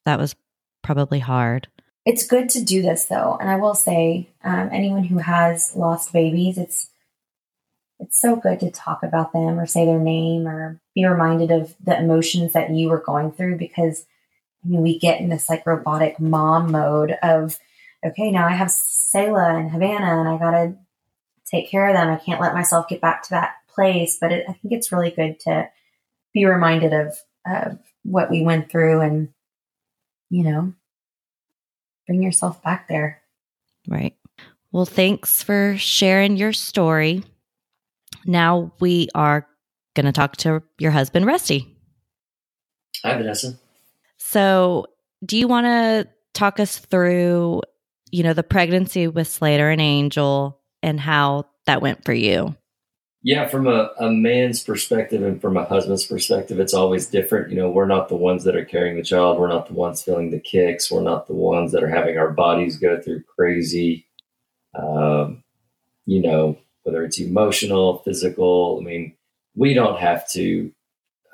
[0.05, 0.35] that was
[0.83, 1.69] probably hard.
[2.05, 6.13] It's good to do this though, and I will say, um, anyone who has lost
[6.13, 6.91] babies, it's
[8.01, 11.73] it's so good to talk about them or say their name or be reminded of
[11.81, 14.05] the emotions that you were going through because
[14.65, 17.61] I mean we get in this like robotic mom mode of
[18.05, 20.75] okay now I have Selah and Havana and I gotta
[21.47, 22.09] take care of them.
[22.09, 25.13] I can't let myself get back to that place, but it, I think it's really
[25.13, 25.69] good to
[26.35, 27.17] be reminded of,
[27.47, 29.29] of what we went through and,
[30.31, 30.73] you know,
[32.07, 33.23] bring yourself back there.
[33.89, 34.17] Right.
[34.71, 37.23] Well, thanks for sharing your story.
[38.25, 39.47] Now we are
[39.95, 41.77] going to talk to your husband, Rusty.
[43.05, 43.59] Hi, Vanessa.
[44.19, 44.87] So,
[45.25, 47.63] do you want to talk us through,
[48.11, 52.55] you know, the pregnancy with Slater and Angel and how that went for you?
[53.25, 57.51] Yeah, from a, a man's perspective and from a husband's perspective, it's always different.
[57.51, 59.39] You know, we're not the ones that are carrying the child.
[59.39, 60.91] We're not the ones feeling the kicks.
[60.91, 64.07] We're not the ones that are having our bodies go through crazy,
[64.75, 65.45] um,
[66.05, 68.79] you know, whether it's emotional, physical.
[68.81, 69.15] I mean,
[69.55, 70.73] we don't have to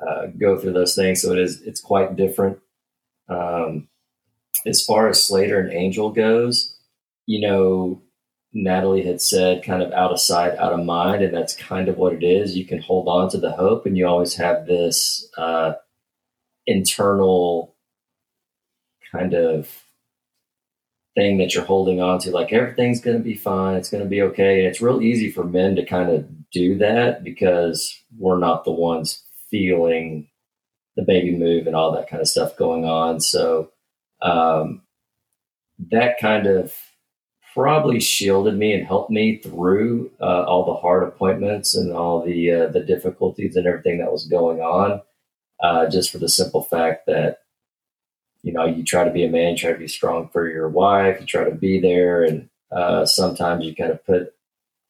[0.06, 1.22] uh, go through those things.
[1.22, 2.58] So it is, it's quite different.
[3.30, 3.88] Um,
[4.66, 6.76] as far as Slater and Angel goes,
[7.24, 8.02] you know,
[8.62, 11.22] Natalie had said, kind of out of sight, out of mind.
[11.22, 12.56] And that's kind of what it is.
[12.56, 15.74] You can hold on to the hope, and you always have this uh,
[16.66, 17.74] internal
[19.12, 19.84] kind of
[21.14, 24.08] thing that you're holding on to, like everything's going to be fine, it's going to
[24.08, 24.58] be okay.
[24.58, 28.70] And it's real easy for men to kind of do that because we're not the
[28.70, 30.28] ones feeling
[30.96, 33.20] the baby move and all that kind of stuff going on.
[33.20, 33.70] So,
[34.20, 34.82] um,
[35.90, 36.74] that kind of
[37.54, 42.52] probably shielded me and helped me through uh, all the hard appointments and all the
[42.52, 45.02] uh, the difficulties and everything that was going on.
[45.60, 47.38] Uh, just for the simple fact that
[48.42, 51.20] you know you try to be a man, try to be strong for your wife,
[51.20, 54.34] you try to be there, and uh, sometimes you kind of put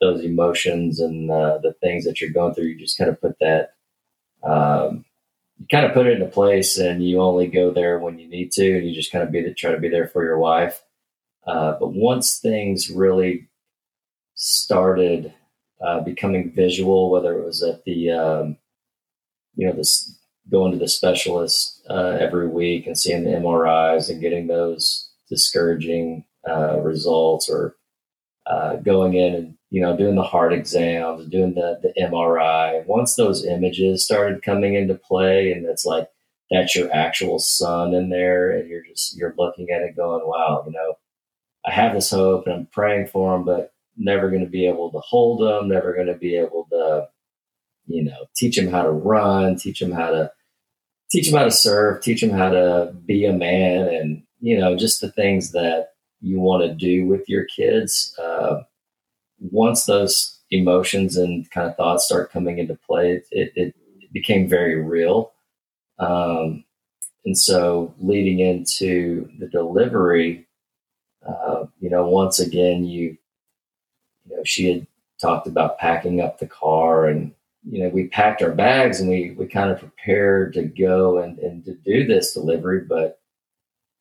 [0.01, 2.67] those emotions and uh, the things that you're going through.
[2.67, 3.75] You just kind of put that.
[4.43, 5.05] Um,
[5.59, 8.53] you kind of put it into place, and you only go there when you need
[8.53, 10.83] to, and you just kind of be the, try to be there for your wife.
[11.47, 13.49] Uh, but once things really
[14.35, 15.33] started
[15.81, 18.57] uh, becoming visual, whether it was at the, um,
[19.55, 20.19] you know, this
[20.51, 26.25] going to the specialist uh, every week and seeing the MRIs and getting those discouraging
[26.49, 27.77] uh, results, or
[28.47, 32.85] uh, going in and you know doing the heart exams, doing the the MRI.
[32.87, 36.09] Once those images started coming into play, and it's like
[36.51, 40.65] that's your actual son in there, and you're just you're looking at it going, wow,
[40.67, 40.95] you know
[41.69, 44.91] I have this hope and I'm praying for them, but never going to be able
[44.91, 47.09] to hold them, never going to be able to,
[47.87, 50.33] you know, teach them how to run, teach them how to
[51.11, 54.77] teach them how to serve, teach them how to be a man, and you know,
[54.77, 55.91] just the things that
[56.23, 58.15] you want to do with your kids.
[58.19, 58.61] Uh,
[59.39, 63.75] once those emotions and kind of thoughts start coming into play, it, it, it
[64.13, 65.33] became very real.
[65.99, 66.65] Um,
[67.27, 70.48] and so, leading into the delivery,
[71.29, 73.17] uh, you know, once again, you,
[74.25, 74.87] you know, she had
[75.21, 77.33] talked about packing up the car and,
[77.69, 81.39] you know, we packed our bags and we, we kind of prepared to go and,
[81.39, 83.21] and to do this delivery, but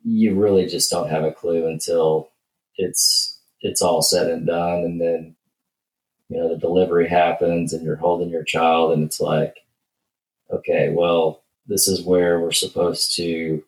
[0.04, 2.30] you really just don't have a clue until
[2.78, 4.84] it's, it's all said and done.
[4.84, 5.36] And then,
[6.30, 9.58] you know, the delivery happens and you're holding your child and it's like,
[10.52, 13.64] okay, well, this is where we're supposed to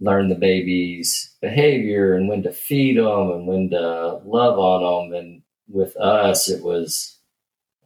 [0.00, 5.18] learn the baby's behavior and when to feed them and when to love on them.
[5.18, 7.18] And with us, it was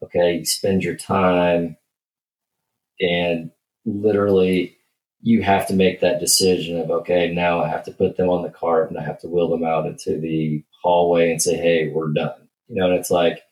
[0.02, 1.76] okay, spend your time
[3.00, 3.50] and
[3.84, 4.76] literally
[5.22, 8.42] you have to make that decision of okay, now I have to put them on
[8.42, 11.88] the cart and I have to wheel them out into the hallway and say, hey,
[11.88, 12.48] we're done.
[12.68, 13.42] You know, and it's like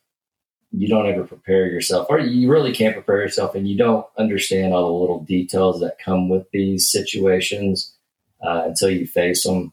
[0.73, 4.73] you don't ever prepare yourself, or you really can't prepare yourself, and you don't understand
[4.73, 7.97] all the little details that come with these situations
[8.43, 9.73] uh, until you face them.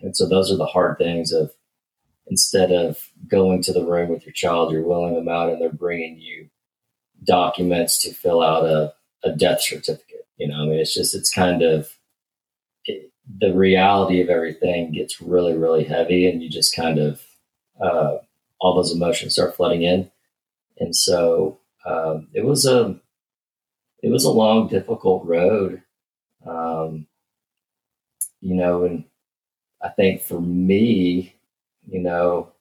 [0.00, 1.52] And so those are the hard things of
[2.26, 5.72] instead of going to the room with your child, you're wheeling them out and they're
[5.72, 6.48] bringing you
[7.24, 8.94] documents to fill out a,
[9.24, 10.26] a death certificate.
[10.36, 11.90] You know, I mean, it's just, it's kind of,
[12.84, 17.20] it, the reality of everything gets really, really heavy and you just kind of,
[17.82, 18.18] uh,
[18.60, 20.10] all those emotions start flooding in.
[20.78, 22.98] And so um, it was a,
[24.02, 25.82] it was a long, difficult road.
[26.46, 27.06] Um,
[28.40, 29.04] you know, and
[29.82, 31.36] I think for me,
[31.86, 32.52] you know,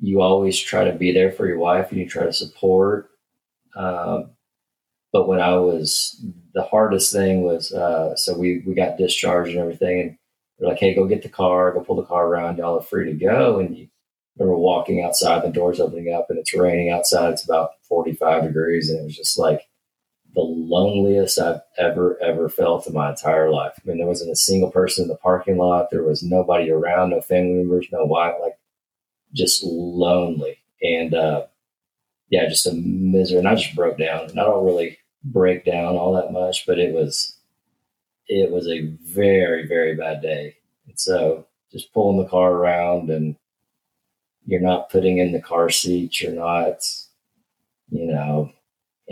[0.00, 3.10] you always try to be there for your wife and you try to support.
[3.76, 4.30] Um,
[5.12, 6.22] but when I was,
[6.54, 10.00] the hardest thing was, uh, so we, we got discharged and everything.
[10.00, 10.18] And
[10.58, 12.58] they're like, hey, go get the car, go pull the car around.
[12.58, 13.58] Y'all are free to go.
[13.58, 13.88] And you
[14.38, 17.32] remember walking outside, the doors opening up and it's raining outside.
[17.32, 18.90] It's about 45 degrees.
[18.90, 19.62] And it was just like
[20.38, 23.72] the loneliest I've ever, ever felt in my entire life.
[23.76, 25.90] I mean, there wasn't a single person in the parking lot.
[25.90, 28.56] There was nobody around, no family members, no wife, like
[29.34, 30.58] just lonely.
[30.80, 31.46] And, uh,
[32.30, 33.40] yeah, just a misery.
[33.40, 34.30] And I just broke down.
[34.30, 37.34] And I don't really break down all that much, but it was
[38.28, 40.56] it was a very very bad day.
[40.86, 43.34] And so just pulling the car around and
[44.46, 46.20] you're not putting in the car seat.
[46.20, 46.78] You're not,
[47.90, 48.52] you know,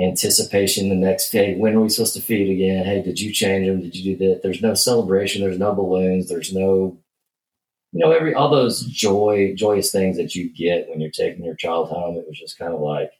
[0.01, 1.55] anticipation the next day.
[1.57, 2.85] When are we supposed to feed again?
[2.85, 3.81] Hey, did you change them?
[3.81, 4.43] Did you do that?
[4.43, 5.43] There's no celebration.
[5.43, 6.29] There's no balloons.
[6.29, 6.99] There's no
[7.97, 11.55] you know, every all those joy, joyous things that you get when you're taking your
[11.55, 12.17] child home.
[12.17, 13.11] It was just kind of like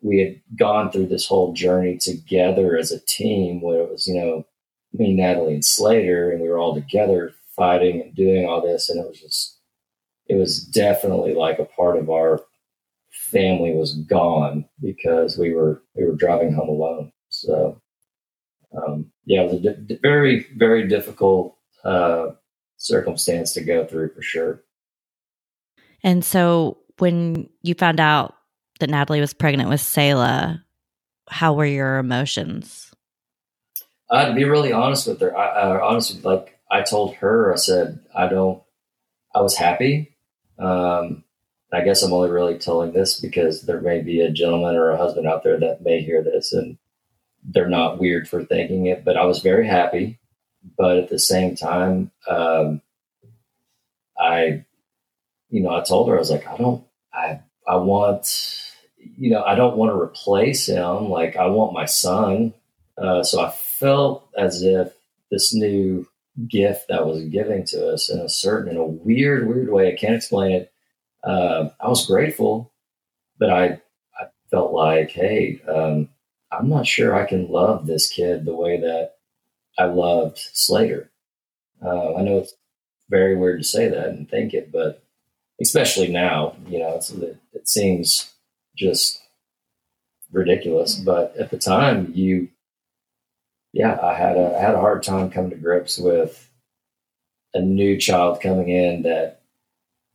[0.00, 4.14] we had gone through this whole journey together as a team where it was, you
[4.14, 4.44] know,
[4.92, 8.88] me, Natalie, and Slater, and we were all together fighting and doing all this.
[8.88, 9.58] And it was just,
[10.28, 12.42] it was definitely like a part of our
[13.34, 17.12] family was gone because we were, we were driving home alone.
[17.28, 17.82] So,
[18.76, 22.28] um, yeah, it was a di- very, very difficult, uh,
[22.76, 24.62] circumstance to go through for sure.
[26.02, 28.34] And so when you found out
[28.80, 30.62] that Natalie was pregnant with Selah,
[31.28, 32.92] how were your emotions?
[34.10, 37.56] Uh, to be really honest with her, I, uh, honestly, like I told her, I
[37.56, 38.62] said, I don't,
[39.34, 40.16] I was happy.
[40.58, 41.23] Um,
[41.76, 44.96] I guess I'm only really telling this because there may be a gentleman or a
[44.96, 46.78] husband out there that may hear this and
[47.44, 50.18] they're not weird for thinking it, but I was very happy
[50.76, 52.80] but at the same time, um,
[54.18, 54.64] I,
[55.50, 59.42] you know, I told her I was like, I don't, I, I want, you know,
[59.42, 61.10] I don't want to replace him.
[61.10, 62.54] Like I want my son.
[62.96, 64.92] Uh, so I felt as if
[65.30, 66.06] this new
[66.48, 69.96] gift that was giving to us in a certain, in a weird, weird way, I
[69.96, 70.72] can't explain it.
[71.26, 72.72] Uh, I was grateful,
[73.38, 73.64] but I,
[74.20, 76.08] I felt like, hey, um,
[76.52, 79.14] I'm not sure I can love this kid the way that
[79.78, 81.10] I loved Slater.
[81.84, 82.54] Uh, I know it's
[83.10, 85.02] very weird to say that and think it, but
[85.60, 88.32] especially now, you know, it, it seems
[88.76, 89.20] just
[90.32, 90.96] ridiculous.
[90.96, 92.48] But at the time, you,
[93.72, 96.48] yeah, I had a I had a hard time coming to grips with
[97.54, 99.42] a new child coming in that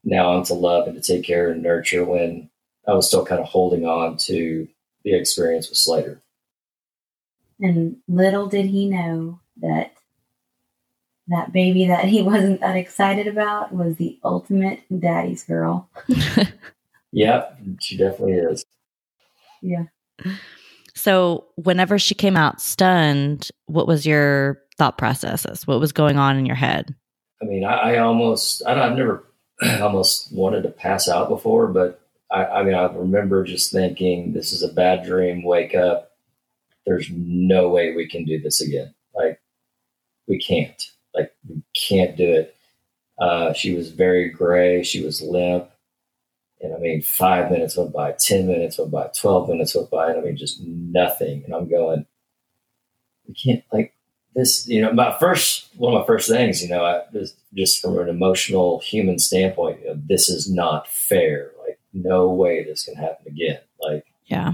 [0.04, 2.50] now I'm to love and to take care and nurture when
[2.88, 4.68] I was still kind of holding on to
[5.04, 6.22] the experience with Slater.
[7.60, 9.94] And little did he know that
[11.28, 15.90] that baby that he wasn't that excited about was the ultimate daddy's girl.
[17.12, 18.66] yep, she definitely is.
[19.62, 19.86] Yeah.
[20.96, 25.66] So, whenever she came out stunned, what was your thought processes?
[25.66, 26.94] What was going on in your head?
[27.42, 29.26] I mean, I, I almost, I, have never
[29.82, 32.02] almost wanted to pass out before, but
[32.32, 36.12] I, I mean, I remember just thinking, this is a bad dream, wake up.
[36.86, 38.94] There's no way we can do this again.
[39.14, 39.42] Like,
[40.28, 40.82] we can't.
[41.14, 42.56] Like we can't do it.
[43.20, 44.84] Uh, she was very gray.
[44.84, 45.70] She was limp.
[46.62, 50.12] And I mean, five minutes went by, 10 minutes went by, 12 minutes went by.
[50.12, 51.44] And I mean, just nothing.
[51.46, 52.06] And I'm going,
[53.28, 53.94] we can't, like,
[54.40, 57.82] this, you know, my first, one of my first things, you know, I, just, just
[57.82, 61.52] from an emotional human standpoint, you know, this is not fair.
[61.66, 63.60] Like, no way this can happen again.
[63.82, 64.54] Like, yeah,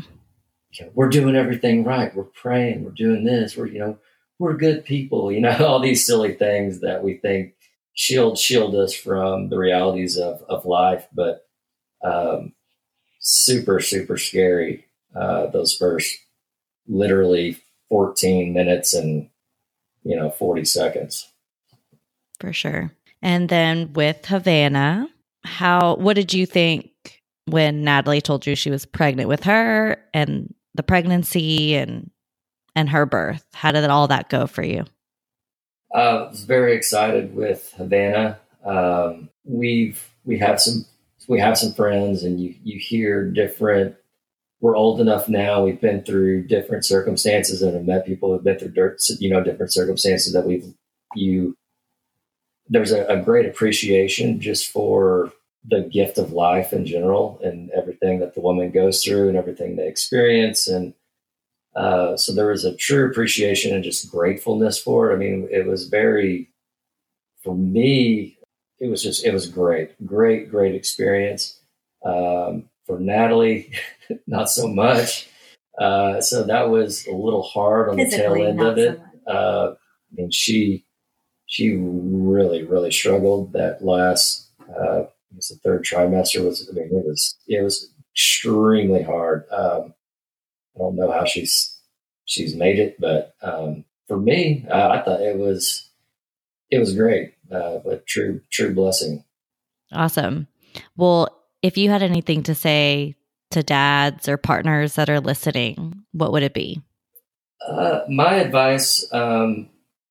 [0.71, 2.15] you know, we're doing everything right.
[2.15, 2.83] We're praying.
[2.83, 3.55] We're doing this.
[3.55, 3.97] We're, you know,
[4.39, 7.53] we're good people, you know, all these silly things that we think
[7.93, 11.47] shield shield us from the realities of, of life, but
[12.03, 12.53] um,
[13.19, 14.85] super, super scary.
[15.15, 16.13] Uh, those first
[16.87, 17.57] literally
[17.89, 19.29] 14 minutes and,
[20.05, 21.29] you know, 40 seconds.
[22.39, 22.93] For sure.
[23.21, 25.09] And then with Havana,
[25.43, 26.91] how, what did you think
[27.47, 32.11] when Natalie told you she was pregnant with her and the pregnancy and
[32.75, 33.45] and her birth.
[33.53, 34.85] How did all that go for you?
[35.93, 38.39] Uh, I was very excited with Havana.
[38.65, 40.85] Um, we've we have some
[41.27, 43.95] we have some friends, and you you hear different
[44.61, 45.63] we're old enough now.
[45.63, 49.43] We've been through different circumstances and have met people who've been through dirt, you know,
[49.43, 50.73] different circumstances that we've
[51.15, 51.55] you.
[52.67, 55.31] There's a, a great appreciation just for
[55.67, 59.75] the gift of life in general and everything that the woman goes through and everything
[59.75, 60.93] they experience and
[61.75, 65.13] uh, so there was a true appreciation and just gratefulness for it.
[65.13, 66.49] I mean, it was very,
[67.43, 68.37] for me,
[68.79, 71.59] it was just, it was great, great, great experience.
[72.05, 73.73] Um, for Natalie,
[74.27, 75.29] not so much.
[75.79, 79.01] Uh, so that was a little hard on Physically, the tail end of it.
[79.27, 80.85] So uh, I mean, she,
[81.47, 86.85] she really, really struggled that last, uh, it was the third trimester was, I mean,
[86.85, 89.45] it was, it was extremely hard.
[89.51, 89.93] Um,
[90.75, 91.75] I don't know how she's
[92.25, 95.89] she's made it, but um, for me, uh, I thought it was
[96.69, 99.23] it was great, uh, but true true blessing.
[99.91, 100.47] Awesome.
[100.97, 103.15] Well, if you had anything to say
[103.49, 106.79] to dads or partners that are listening, what would it be?
[107.67, 109.67] Uh, my advice um,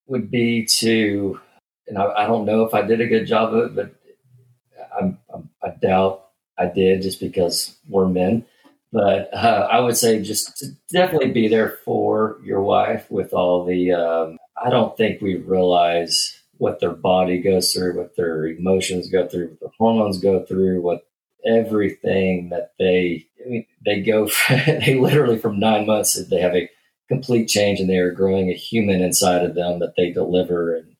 [0.07, 1.39] would be to,
[1.87, 3.95] and I, I, don't know if I did a good job of it, but
[4.99, 6.25] I'm, I'm, I doubt
[6.57, 8.45] I did just because we're men.
[8.91, 13.93] But uh, I would say just definitely be there for your wife with all the.
[13.93, 19.27] Um, I don't think we realize what their body goes through, what their emotions go
[19.27, 21.05] through, what their hormones go through, what
[21.45, 26.69] everything that they I mean, they go they literally from nine months they have a
[27.07, 30.95] complete change and they are growing a human inside of them that they deliver and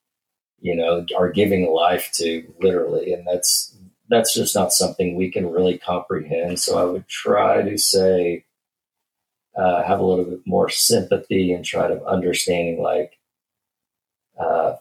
[0.60, 3.76] you know are giving life to literally and that's
[4.08, 6.58] that's just not something we can really comprehend.
[6.60, 8.44] So I would try to say,
[9.56, 13.18] uh, have a little bit more sympathy and try to understanding, like,
[14.38, 14.74] uh,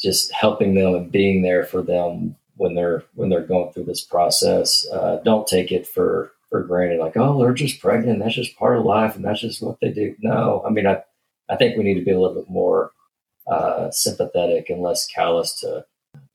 [0.00, 4.04] just helping them and being there for them when they're when they're going through this
[4.04, 4.86] process.
[4.92, 8.18] Uh, don't take it for for granted, like, oh, they're just pregnant.
[8.18, 10.14] That's just part of life, and that's just what they do.
[10.20, 11.02] No, I mean, I
[11.48, 12.92] I think we need to be a little bit more
[13.50, 15.86] uh, sympathetic and less callous to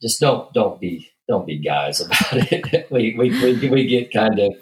[0.02, 2.92] just don't don't be don't be guys about it.
[2.92, 4.54] we, we, we, we get kind of,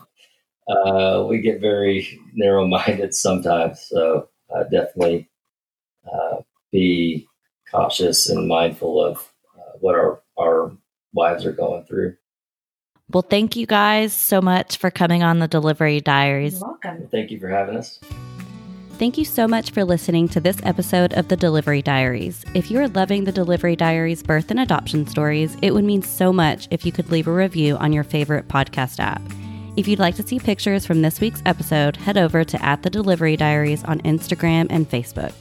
[0.68, 3.82] uh, we get very narrow minded sometimes.
[3.88, 5.30] So uh, definitely
[6.12, 6.42] uh,
[6.72, 7.28] be
[7.70, 9.18] cautious and mindful of
[9.58, 10.72] uh, what our, our
[11.14, 12.16] wives are going through.
[13.12, 16.54] Well, thank you guys so much for coming on the Delivery Diaries.
[16.54, 17.08] You're welcome.
[17.12, 18.00] Thank you for having us.
[18.94, 22.46] Thank you so much for listening to this episode of the Delivery Diaries.
[22.54, 26.32] If you are loving the Delivery Diaries birth and adoption stories, it would mean so
[26.32, 29.22] much if you could leave a review on your favorite podcast app.
[29.76, 32.90] If you'd like to see pictures from this week's episode, head over to at the
[32.90, 35.34] Delivery Diaries on Instagram and Facebook.